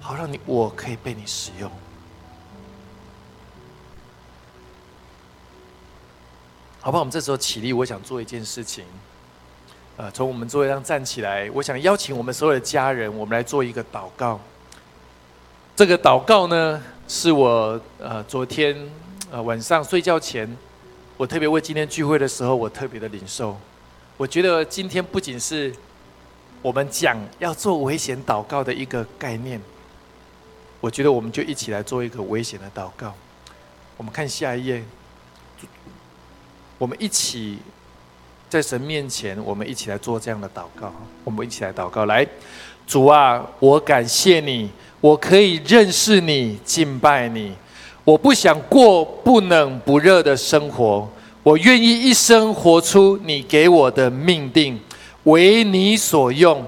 [0.00, 1.70] 好让你我可以被你使用。”
[6.80, 7.00] 好不好？
[7.00, 8.84] 我们这时候起立，我想做一件事情。
[9.96, 14.38] 呃，从我们座位上站起来，我想邀请我们所有的家人，我们来做一个祷告。
[15.76, 18.76] 这个祷告呢，是我呃昨天
[19.28, 20.48] 呃晚上睡觉前，
[21.16, 23.56] 我特别为今天聚会的时候，我特别的领受。
[24.16, 25.74] 我觉得今天不仅是
[26.62, 29.60] 我们讲要做危险祷告的一个概念，
[30.80, 33.12] 我觉得我们就一起来做一个危险的祷告。
[33.96, 34.84] 我们看下一页，
[36.78, 37.58] 我们一起。
[38.46, 40.94] 在神面前，我们一起来做这样的祷告。
[41.24, 42.24] 我们一起来祷告，来，
[42.86, 44.68] 主啊，我感谢你，
[45.00, 47.52] 我可以认识你，敬拜你。
[48.04, 51.08] 我不想过不冷不热的生活，
[51.42, 54.78] 我愿意一生活出你给我的命定，
[55.24, 56.62] 为你所用。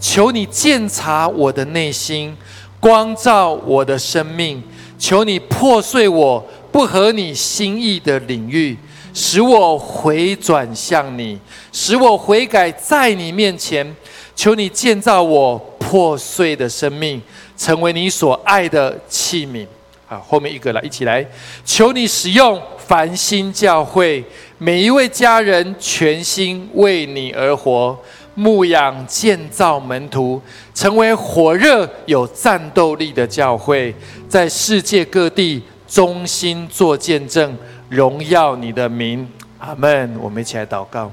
[0.00, 2.34] 求你鉴察我的内心，
[2.80, 4.62] 光照我的生命。
[4.98, 8.76] 求你破碎我不合你心意的领域。
[9.14, 11.36] 使我回转向你，
[11.72, 13.96] 使我悔改在你面前，
[14.38, 17.20] 求你建造我破碎的生命，
[17.56, 19.66] 成为你所爱的器皿。
[20.06, 21.26] 好，后面一个来，一起来，
[21.64, 24.24] 求你使用繁星教会
[24.56, 27.98] 每一位家人，全心为你而活，
[28.36, 30.40] 牧养建造门徒，
[30.72, 33.92] 成为火热有战斗力的教会，
[34.28, 37.58] 在世界各地忠心做见证。
[37.88, 39.28] 荣耀你的名，
[39.58, 40.16] 阿门。
[40.20, 41.10] 我们一起来祷告，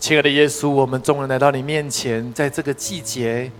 [0.00, 3.50] 亲爱的耶稣，我们众人来到你面前，在这个季节，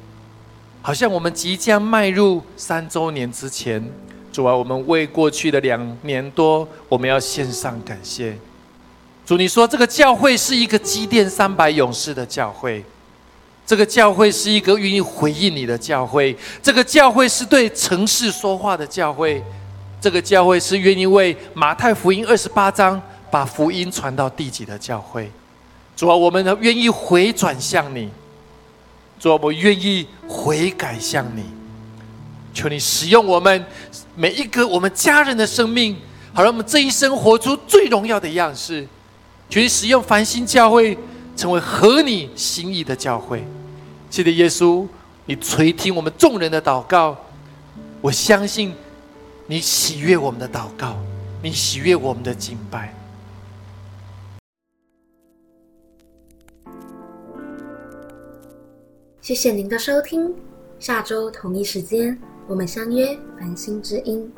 [0.81, 3.85] 好像我们即将迈入三周年之前，
[4.33, 8.39] 主啊，我们为过去的两年多，我们要献上感谢。
[9.27, 12.85] 主，你说这个教会是一个积淀三百勇士的教会，
[13.67, 19.43] 这个教会是一个愿意回应你的教会，这个教会是对城市说话的教会。
[20.01, 25.29] 这个教会是愿意为马太福音二十八章把福音传到地极的教会。
[25.99, 28.09] 主啊，我们愿意回转向你。
[29.19, 31.43] 主啊，我愿意悔改向你。
[32.55, 33.67] 求你使用我们
[34.15, 35.97] 每一个我们家人的生命，
[36.33, 38.87] 好让我们这一生活出最荣耀的样式。
[39.51, 40.97] 求你使用繁星教会，
[41.37, 43.45] 成为合你心意的教会。
[44.09, 44.87] 记得耶稣，
[45.27, 47.17] 你垂听我们众人的祷告。
[48.01, 48.73] 我相信
[49.49, 50.97] 你喜悦我们的祷告，
[51.43, 52.95] 你喜悦我们的敬拜。
[59.29, 60.35] 谢谢您的收听，
[60.79, 64.33] 下周同一时间我们相约繁星之音。